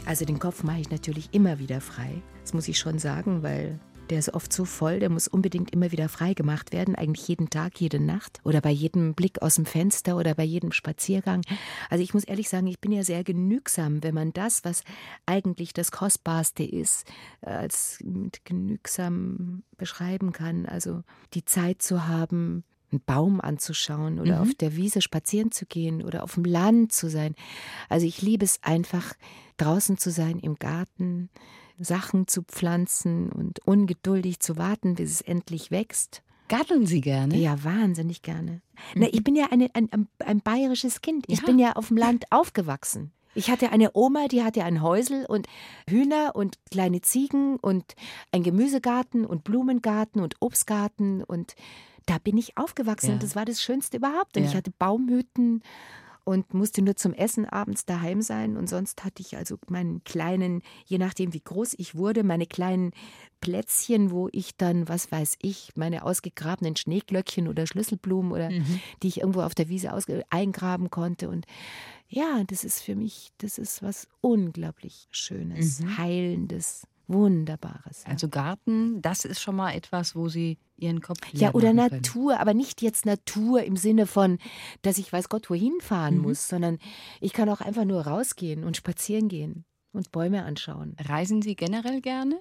Also 0.04 0.24
den 0.24 0.38
Kopf 0.38 0.62
mache 0.62 0.80
ich 0.80 0.90
natürlich 0.90 1.30
immer 1.32 1.58
wieder 1.58 1.80
frei. 1.80 2.22
Das 2.42 2.52
muss 2.52 2.68
ich 2.68 2.78
schon 2.78 2.98
sagen, 2.98 3.42
weil 3.42 3.78
der 4.10 4.18
ist 4.18 4.32
oft 4.32 4.52
so 4.52 4.64
voll, 4.64 5.00
der 5.00 5.10
muss 5.10 5.28
unbedingt 5.28 5.70
immer 5.72 5.92
wieder 5.92 6.08
frei 6.08 6.32
gemacht 6.34 6.72
werden, 6.72 6.94
eigentlich 6.94 7.28
jeden 7.28 7.50
Tag, 7.50 7.80
jede 7.80 8.00
Nacht 8.00 8.40
oder 8.42 8.60
bei 8.60 8.70
jedem 8.70 9.14
Blick 9.14 9.42
aus 9.42 9.56
dem 9.56 9.66
Fenster 9.66 10.16
oder 10.16 10.34
bei 10.34 10.44
jedem 10.44 10.72
Spaziergang. 10.72 11.42
Also 11.90 12.02
ich 12.02 12.14
muss 12.14 12.24
ehrlich 12.24 12.48
sagen, 12.48 12.66
ich 12.66 12.80
bin 12.80 12.92
ja 12.92 13.02
sehr 13.02 13.24
genügsam, 13.24 14.02
wenn 14.02 14.14
man 14.14 14.32
das, 14.32 14.64
was 14.64 14.82
eigentlich 15.26 15.72
das 15.74 15.90
Kostbarste 15.90 16.64
ist, 16.64 17.06
als 17.42 17.98
mit 18.02 18.44
genügsam 18.44 19.62
beschreiben 19.76 20.32
kann. 20.32 20.66
Also 20.66 21.02
die 21.34 21.44
Zeit 21.44 21.82
zu 21.82 22.08
haben, 22.08 22.64
einen 22.90 23.02
Baum 23.04 23.40
anzuschauen 23.40 24.20
oder 24.20 24.36
mhm. 24.36 24.42
auf 24.42 24.54
der 24.54 24.76
Wiese 24.76 25.02
spazieren 25.02 25.52
zu 25.52 25.66
gehen 25.66 26.02
oder 26.02 26.22
auf 26.22 26.34
dem 26.34 26.44
Land 26.44 26.92
zu 26.92 27.08
sein. 27.08 27.34
Also 27.88 28.06
ich 28.06 28.22
liebe 28.22 28.44
es 28.44 28.62
einfach, 28.62 29.14
draußen 29.56 29.98
zu 29.98 30.10
sein, 30.10 30.38
im 30.38 30.56
Garten, 30.56 31.30
Sachen 31.78 32.26
zu 32.26 32.42
pflanzen 32.42 33.30
und 33.30 33.60
ungeduldig 33.66 34.40
zu 34.40 34.56
warten, 34.56 34.94
bis 34.94 35.10
es 35.12 35.20
endlich 35.20 35.70
wächst. 35.70 36.22
Garteln 36.48 36.86
Sie 36.86 37.00
gerne? 37.00 37.36
Ja, 37.36 37.62
wahnsinnig 37.62 38.22
gerne. 38.22 38.52
Mhm. 38.52 38.60
Na, 38.96 39.06
ich 39.12 39.22
bin 39.22 39.36
ja 39.36 39.46
eine, 39.50 39.68
ein, 39.74 40.08
ein 40.24 40.40
bayerisches 40.40 41.02
Kind. 41.02 41.26
Ich 41.28 41.40
ja. 41.40 41.46
bin 41.46 41.58
ja 41.58 41.72
auf 41.72 41.88
dem 41.88 41.98
Land 41.98 42.24
aufgewachsen. 42.30 43.12
Ich 43.34 43.50
hatte 43.50 43.70
eine 43.70 43.90
Oma, 43.94 44.26
die 44.26 44.42
hatte 44.42 44.64
ein 44.64 44.82
Häusel 44.82 45.24
und 45.26 45.46
Hühner 45.88 46.34
und 46.34 46.56
kleine 46.70 47.02
Ziegen 47.02 47.56
und 47.56 47.94
ein 48.32 48.42
Gemüsegarten 48.42 49.24
und 49.24 49.44
Blumengarten 49.44 50.22
und 50.22 50.36
Obstgarten 50.40 51.22
und 51.22 51.54
da 52.08 52.18
bin 52.18 52.38
ich 52.38 52.56
aufgewachsen 52.56 53.08
ja. 53.08 53.12
und 53.14 53.22
das 53.22 53.36
war 53.36 53.44
das 53.44 53.62
Schönste 53.62 53.98
überhaupt. 53.98 54.36
Und 54.36 54.44
ja. 54.44 54.48
ich 54.48 54.56
hatte 54.56 54.70
Baumhütten 54.70 55.62
und 56.24 56.52
musste 56.52 56.82
nur 56.82 56.96
zum 56.96 57.12
Essen 57.14 57.46
abends 57.46 57.84
daheim 57.84 58.22
sein. 58.22 58.56
Und 58.56 58.68
sonst 58.68 59.04
hatte 59.04 59.22
ich 59.22 59.36
also 59.36 59.56
meinen 59.68 60.04
kleinen, 60.04 60.62
je 60.86 60.98
nachdem 60.98 61.32
wie 61.34 61.40
groß 61.40 61.74
ich 61.78 61.94
wurde, 61.94 62.22
meine 62.22 62.46
kleinen 62.46 62.92
Plätzchen, 63.40 64.10
wo 64.10 64.28
ich 64.32 64.56
dann, 64.56 64.88
was 64.88 65.12
weiß 65.12 65.36
ich, 65.40 65.72
meine 65.74 66.02
ausgegrabenen 66.04 66.76
Schneeglöckchen 66.76 67.46
oder 67.46 67.66
Schlüsselblumen 67.66 68.32
oder 68.32 68.50
mhm. 68.50 68.80
die 69.02 69.08
ich 69.08 69.20
irgendwo 69.20 69.42
auf 69.42 69.54
der 69.54 69.68
Wiese 69.68 69.90
eingraben 70.30 70.90
konnte. 70.90 71.28
Und 71.28 71.46
ja, 72.08 72.42
das 72.46 72.64
ist 72.64 72.80
für 72.80 72.94
mich, 72.94 73.32
das 73.38 73.58
ist 73.58 73.82
was 73.82 74.08
unglaublich 74.20 75.08
Schönes, 75.10 75.80
mhm. 75.80 75.98
Heilendes. 75.98 76.86
Wunderbares. 77.08 78.04
Ja. 78.04 78.12
Also 78.12 78.28
Garten, 78.28 79.02
das 79.02 79.24
ist 79.24 79.40
schon 79.40 79.56
mal 79.56 79.72
etwas, 79.72 80.14
wo 80.14 80.28
Sie 80.28 80.58
Ihren 80.76 81.00
Kopf 81.00 81.18
Ja, 81.32 81.52
oder 81.54 81.72
Natur, 81.72 82.38
aber 82.38 82.54
nicht 82.54 82.82
jetzt 82.82 83.06
Natur 83.06 83.62
im 83.64 83.76
Sinne 83.76 84.06
von, 84.06 84.38
dass 84.82 84.98
ich 84.98 85.12
weiß 85.12 85.28
Gott 85.28 85.50
wohin 85.50 85.80
fahren 85.80 86.18
mhm. 86.18 86.22
muss, 86.22 86.48
sondern 86.48 86.78
ich 87.20 87.32
kann 87.32 87.48
auch 87.48 87.60
einfach 87.60 87.84
nur 87.84 88.06
rausgehen 88.06 88.62
und 88.62 88.76
spazieren 88.76 89.28
gehen 89.28 89.64
und 89.92 90.12
Bäume 90.12 90.44
anschauen. 90.44 90.94
Reisen 91.00 91.42
Sie 91.42 91.56
generell 91.56 92.00
gerne? 92.00 92.40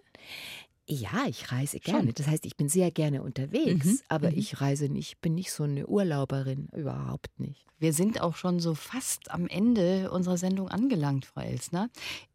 Ja, 0.90 1.26
ich 1.28 1.52
reise 1.52 1.80
gerne. 1.80 2.06
Schon. 2.06 2.14
Das 2.14 2.28
heißt, 2.28 2.46
ich 2.46 2.56
bin 2.56 2.70
sehr 2.70 2.92
gerne 2.92 3.22
unterwegs, 3.22 3.86
mhm. 3.86 4.00
aber 4.08 4.32
mhm. 4.32 4.38
ich 4.38 4.62
reise 4.62 4.88
nicht, 4.88 5.20
bin 5.20 5.36
nicht 5.36 5.52
so 5.52 5.64
eine 5.64 5.86
Urlauberin, 5.86 6.70
überhaupt 6.74 7.40
nicht. 7.40 7.68
Wir 7.80 7.94
sind 7.94 8.22
auch 8.22 8.36
schon 8.36 8.60
so 8.60 8.74
fast 8.74 9.30
am 9.30 9.48
Ende 9.48 10.10
unserer 10.10 10.38
Sendung 10.38 10.68
angelangt, 10.70 11.26
Frau 11.26 11.42
Elsner. 11.42 11.90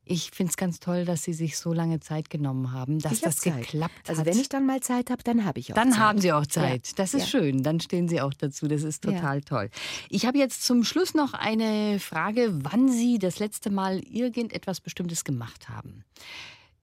Ich 0.05 0.31
finde 0.31 0.51
es 0.51 0.57
ganz 0.57 0.79
toll, 0.79 1.05
dass 1.05 1.23
Sie 1.25 1.33
sich 1.33 1.57
so 1.59 1.73
lange 1.73 1.99
Zeit 1.99 2.29
genommen 2.31 2.73
haben, 2.73 2.99
dass 2.99 3.21
das 3.21 3.39
Zeit. 3.39 3.63
geklappt 3.63 3.95
hat. 4.01 4.11
Also 4.11 4.27
wenn 4.27 4.39
ich 4.39 4.49
dann 4.49 4.67
mal 4.67 4.81
Zeit 4.81 5.11
habe, 5.11 5.23
dann 5.25 5.45
habe 5.45 5.59
ich 5.59 5.73
auch 5.73 5.75
dann 5.75 5.91
Zeit. 5.91 5.99
Dann 5.99 6.07
haben 6.07 6.21
Sie 6.21 6.33
auch 6.33 6.47
Zeit. 6.47 6.89
Ja. 6.89 6.93
Das 6.97 7.15
ist 7.15 7.33
ja. 7.33 7.41
schön. 7.41 7.63
Dann 7.63 7.81
stehen 7.81 8.09
Sie 8.09 8.21
auch 8.21 8.35
dazu. 8.35 8.69
Das 8.69 8.83
ist 8.83 9.03
total 9.03 9.39
ja. 9.39 9.45
toll. 9.45 9.71
Ich 10.11 10.27
habe 10.27 10.39
jetzt 10.39 10.65
zum 10.65 10.85
Schluss 10.85 11.15
noch 11.15 11.35
eine 11.35 11.99
Frage, 11.99 12.51
wann 12.63 12.89
Sie 12.89 13.19
das 13.19 13.39
letzte 13.39 13.71
Mal 13.71 14.01
irgendetwas 14.01 14.81
Bestimmtes 14.81 15.25
gemacht 15.25 15.69
haben. 15.69 16.05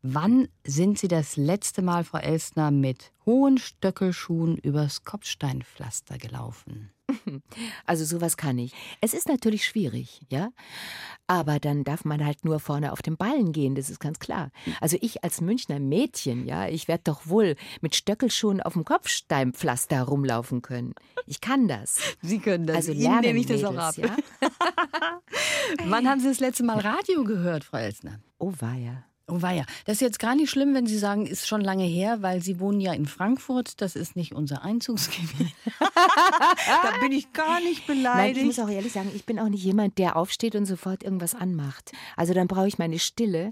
Wann 0.01 0.47
sind 0.65 0.97
Sie 0.97 1.09
das 1.09 1.35
letzte 1.35 1.81
Mal, 1.81 2.05
Frau 2.05 2.19
Elstner, 2.19 2.71
mit 2.71 3.11
hohen 3.25 3.57
Stöckelschuhen 3.57 4.57
übers 4.57 5.03
Kopfsteinpflaster 5.03 6.17
gelaufen? 6.17 6.91
Also 7.85 8.05
sowas 8.05 8.37
kann 8.37 8.59
ich. 8.59 8.73
Es 9.01 9.15
ist 9.15 9.27
natürlich 9.27 9.65
schwierig, 9.65 10.21
ja. 10.29 10.51
Aber 11.25 11.59
dann 11.59 11.83
darf 11.83 12.05
man 12.05 12.23
halt 12.23 12.45
nur 12.45 12.59
vorne 12.59 12.91
auf 12.91 13.01
den 13.01 13.17
Ballen 13.17 13.51
gehen, 13.51 13.73
das 13.73 13.89
ist 13.89 13.99
ganz 13.99 14.19
klar. 14.19 14.51
Also 14.79 14.95
ich 15.01 15.23
als 15.23 15.41
Münchner 15.41 15.79
Mädchen, 15.79 16.45
ja, 16.45 16.67
ich 16.67 16.87
werde 16.87 17.03
doch 17.05 17.25
wohl 17.25 17.55
mit 17.81 17.95
Stöckelschuhen 17.95 18.61
auf 18.61 18.73
dem 18.73 18.85
Kopfsteinpflaster 18.85 20.03
rumlaufen 20.03 20.61
können. 20.61 20.93
Ich 21.25 21.41
kann 21.41 21.67
das. 21.67 21.99
Sie 22.21 22.37
können 22.37 22.67
das. 22.67 22.75
Also 22.75 22.93
lernen 22.93 23.21
nehme 23.21 23.39
ich 23.39 23.47
das 23.47 23.61
Mädels, 23.61 23.75
auch 23.75 23.81
ab. 23.81 23.97
Ja? 23.97 24.15
Wann 25.85 26.07
haben 26.07 26.19
Sie 26.19 26.27
das 26.27 26.39
letzte 26.39 26.63
Mal 26.63 26.79
Radio 26.79 27.23
gehört, 27.23 27.63
Frau 27.63 27.77
Elsner? 27.77 28.19
Oh, 28.37 28.53
war 28.59 28.75
ja. 28.75 29.03
Oh 29.29 29.41
weia. 29.41 29.65
Das 29.85 29.95
ist 29.95 30.01
jetzt 30.01 30.19
gar 30.19 30.35
nicht 30.35 30.49
schlimm, 30.49 30.73
wenn 30.73 30.87
Sie 30.87 30.97
sagen, 30.97 31.25
ist 31.25 31.47
schon 31.47 31.61
lange 31.61 31.83
her, 31.83 32.21
weil 32.21 32.41
Sie 32.41 32.59
wohnen 32.59 32.79
ja 32.79 32.93
in 32.93 33.05
Frankfurt. 33.05 33.81
Das 33.81 33.95
ist 33.95 34.15
nicht 34.15 34.33
unser 34.33 34.63
Einzugsgebiet. 34.63 35.53
da 35.79 36.99
bin 37.01 37.11
ich 37.11 37.31
gar 37.33 37.59
nicht 37.61 37.87
beleidigt. 37.87 38.35
Nein, 38.35 38.35
ich 38.35 38.45
muss 38.45 38.59
auch 38.59 38.69
ehrlich 38.69 38.93
sagen, 38.93 39.11
ich 39.13 39.25
bin 39.25 39.39
auch 39.39 39.49
nicht 39.49 39.63
jemand, 39.63 39.97
der 39.97 40.15
aufsteht 40.15 40.55
und 40.55 40.65
sofort 40.65 41.03
irgendwas 41.03 41.35
anmacht. 41.35 41.91
Also 42.15 42.33
dann 42.33 42.47
brauche 42.47 42.67
ich 42.67 42.77
meine 42.77 42.99
Stille. 42.99 43.51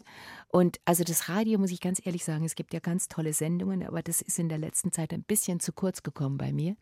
Und 0.50 0.80
also 0.86 1.04
das 1.04 1.30
Radio, 1.30 1.60
muss 1.60 1.72
ich 1.72 1.82
ganz 1.82 2.02
ehrlich 2.06 2.24
sagen, 2.24 2.46
es 2.46 2.56
gibt 2.56 2.74
ja 2.74 2.80
ganz 2.80 3.10
tolle 3.10 3.34
Sendungen, 3.34 3.86
aber 3.86 4.02
das 4.02 4.22
ist 4.22 4.40
in 4.40 4.50
der 4.50 4.58
letzten 4.58 4.92
Zeit 4.92 5.14
ein 5.14 5.24
bisschen 5.24 5.60
zu 5.60 5.74
kurz 5.74 6.04
gekommen 6.04 6.38
bei 6.38 6.54
mir. 6.54 6.76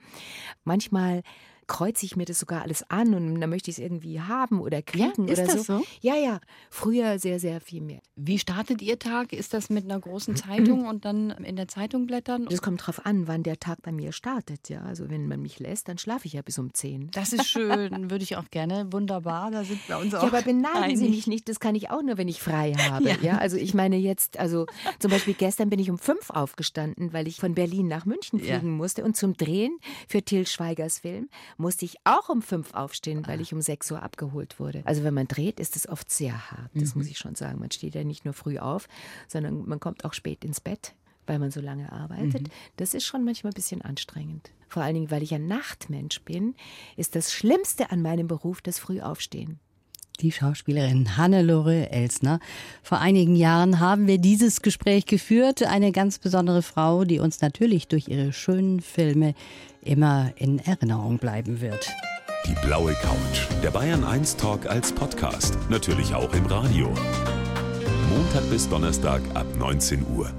Manchmal 0.63 1.23
kreuze 1.67 2.05
ich 2.05 2.15
mir 2.15 2.25
das 2.25 2.39
sogar 2.39 2.61
alles 2.61 2.89
an 2.89 3.13
und 3.13 3.39
dann 3.39 3.49
möchte 3.49 3.71
ich 3.71 3.77
es 3.77 3.83
irgendwie 3.83 4.21
haben 4.21 4.61
oder 4.61 4.81
kriegen 4.81 5.27
ja, 5.27 5.33
ist 5.33 5.39
oder 5.39 5.53
das 5.53 5.65
so. 5.65 5.77
so. 5.79 5.83
Ja, 6.01 6.15
ja. 6.15 6.39
Früher 6.69 7.19
sehr, 7.19 7.39
sehr 7.39 7.61
viel 7.61 7.81
mehr. 7.81 8.01
Wie 8.15 8.39
startet 8.39 8.81
Ihr 8.81 8.99
Tag? 8.99 9.33
Ist 9.33 9.53
das 9.53 9.69
mit 9.69 9.85
einer 9.85 9.99
großen 9.99 10.35
Zeitung 10.35 10.87
und 10.87 11.05
dann 11.05 11.31
in 11.31 11.55
der 11.55 11.67
Zeitung 11.67 12.05
blättern? 12.05 12.47
Das 12.49 12.61
kommt 12.61 12.85
drauf 12.85 13.05
an, 13.05 13.27
wann 13.27 13.43
der 13.43 13.59
Tag 13.59 13.81
bei 13.81 13.91
mir 13.91 14.11
startet. 14.11 14.69
Ja, 14.69 14.81
also 14.81 15.09
wenn 15.09 15.27
man 15.27 15.41
mich 15.41 15.59
lässt, 15.59 15.87
dann 15.87 15.97
schlafe 15.97 16.27
ich 16.27 16.33
ja 16.33 16.41
bis 16.41 16.59
um 16.59 16.73
10. 16.73 17.11
Das 17.11 17.33
ist 17.33 17.47
schön, 17.47 18.09
würde 18.11 18.23
ich 18.23 18.37
auch 18.37 18.49
gerne. 18.51 18.91
Wunderbar, 18.91 19.51
da 19.51 19.63
sind 19.63 19.87
wir 19.87 19.97
uns 19.97 20.13
auch. 20.13 20.21
Ja, 20.23 20.27
aber 20.27 20.41
beneiden 20.41 20.83
einig. 20.83 20.99
Sie 20.99 21.09
mich 21.09 21.27
nicht, 21.27 21.49
das 21.49 21.59
kann 21.59 21.75
ich 21.75 21.89
auch 21.89 22.03
nur, 22.03 22.17
wenn 22.17 22.27
ich 22.27 22.41
frei 22.41 22.73
habe. 22.89 23.09
Ja. 23.09 23.15
ja. 23.21 23.37
also 23.37 23.57
ich 23.57 23.73
meine 23.73 23.97
jetzt, 23.97 24.37
also 24.39 24.65
zum 24.99 25.11
Beispiel 25.11 25.33
gestern 25.33 25.69
bin 25.69 25.79
ich 25.79 25.89
um 25.89 25.97
fünf 25.97 26.29
aufgestanden, 26.29 27.13
weil 27.13 27.27
ich 27.27 27.37
von 27.37 27.55
Berlin 27.55 27.87
nach 27.87 28.05
München 28.05 28.39
fliegen 28.39 28.67
ja. 28.67 28.75
musste 28.77 29.03
und 29.03 29.17
zum 29.17 29.35
Drehen 29.35 29.77
für 30.07 30.21
Till 30.21 30.45
Schweigers 30.47 30.99
Film 30.99 31.29
musste 31.57 31.85
ich 31.85 31.97
auch 32.03 32.29
um 32.29 32.41
fünf 32.41 32.73
aufstehen, 32.73 33.25
weil 33.27 33.41
ich 33.41 33.53
um 33.53 33.61
sechs 33.61 33.91
Uhr 33.91 34.01
abgeholt 34.01 34.59
wurde. 34.59 34.81
Also 34.85 35.03
wenn 35.03 35.13
man 35.13 35.27
dreht, 35.27 35.59
ist 35.59 35.75
es 35.75 35.87
oft 35.87 36.09
sehr 36.11 36.51
hart. 36.51 36.69
Das 36.73 36.95
mhm. 36.95 37.01
muss 37.01 37.09
ich 37.09 37.17
schon 37.17 37.35
sagen. 37.35 37.59
Man 37.59 37.71
steht 37.71 37.95
ja 37.95 38.03
nicht 38.03 38.25
nur 38.25 38.33
früh 38.33 38.59
auf, 38.59 38.87
sondern 39.27 39.67
man 39.67 39.79
kommt 39.79 40.05
auch 40.05 40.13
spät 40.13 40.43
ins 40.43 40.59
Bett, 40.59 40.93
weil 41.27 41.39
man 41.39 41.51
so 41.51 41.61
lange 41.61 41.91
arbeitet. 41.91 42.43
Mhm. 42.43 42.51
Das 42.77 42.93
ist 42.93 43.05
schon 43.05 43.23
manchmal 43.23 43.51
ein 43.51 43.55
bisschen 43.55 43.81
anstrengend. 43.81 44.51
Vor 44.67 44.83
allen 44.83 44.95
Dingen, 44.95 45.11
weil 45.11 45.23
ich 45.23 45.33
ein 45.33 45.47
Nachtmensch 45.47 46.21
bin, 46.23 46.55
ist 46.97 47.15
das 47.15 47.31
Schlimmste 47.31 47.91
an 47.91 48.01
meinem 48.01 48.27
Beruf 48.27 48.61
das 48.61 48.79
Frühaufstehen 48.79 49.59
die 50.17 50.31
Schauspielerin 50.31 51.17
Hannelore 51.17 51.91
Elsner. 51.91 52.39
Vor 52.83 52.99
einigen 52.99 53.35
Jahren 53.35 53.79
haben 53.79 54.07
wir 54.07 54.17
dieses 54.17 54.61
Gespräch 54.61 55.05
geführt. 55.05 55.63
Eine 55.63 55.91
ganz 55.91 56.19
besondere 56.19 56.61
Frau, 56.61 57.03
die 57.03 57.19
uns 57.19 57.41
natürlich 57.41 57.87
durch 57.87 58.07
ihre 58.07 58.33
schönen 58.33 58.81
Filme 58.81 59.33
immer 59.81 60.31
in 60.35 60.59
Erinnerung 60.59 61.17
bleiben 61.17 61.61
wird. 61.61 61.89
Die 62.47 62.55
blaue 62.65 62.93
Couch. 62.93 63.47
Der 63.63 63.71
Bayern 63.71 64.03
1 64.03 64.37
Talk 64.37 64.67
als 64.67 64.91
Podcast. 64.91 65.57
Natürlich 65.69 66.13
auch 66.13 66.31
im 66.33 66.45
Radio. 66.45 66.93
Montag 68.09 68.49
bis 68.49 68.69
Donnerstag 68.69 69.21
ab 69.33 69.47
19 69.57 70.05
Uhr. 70.15 70.31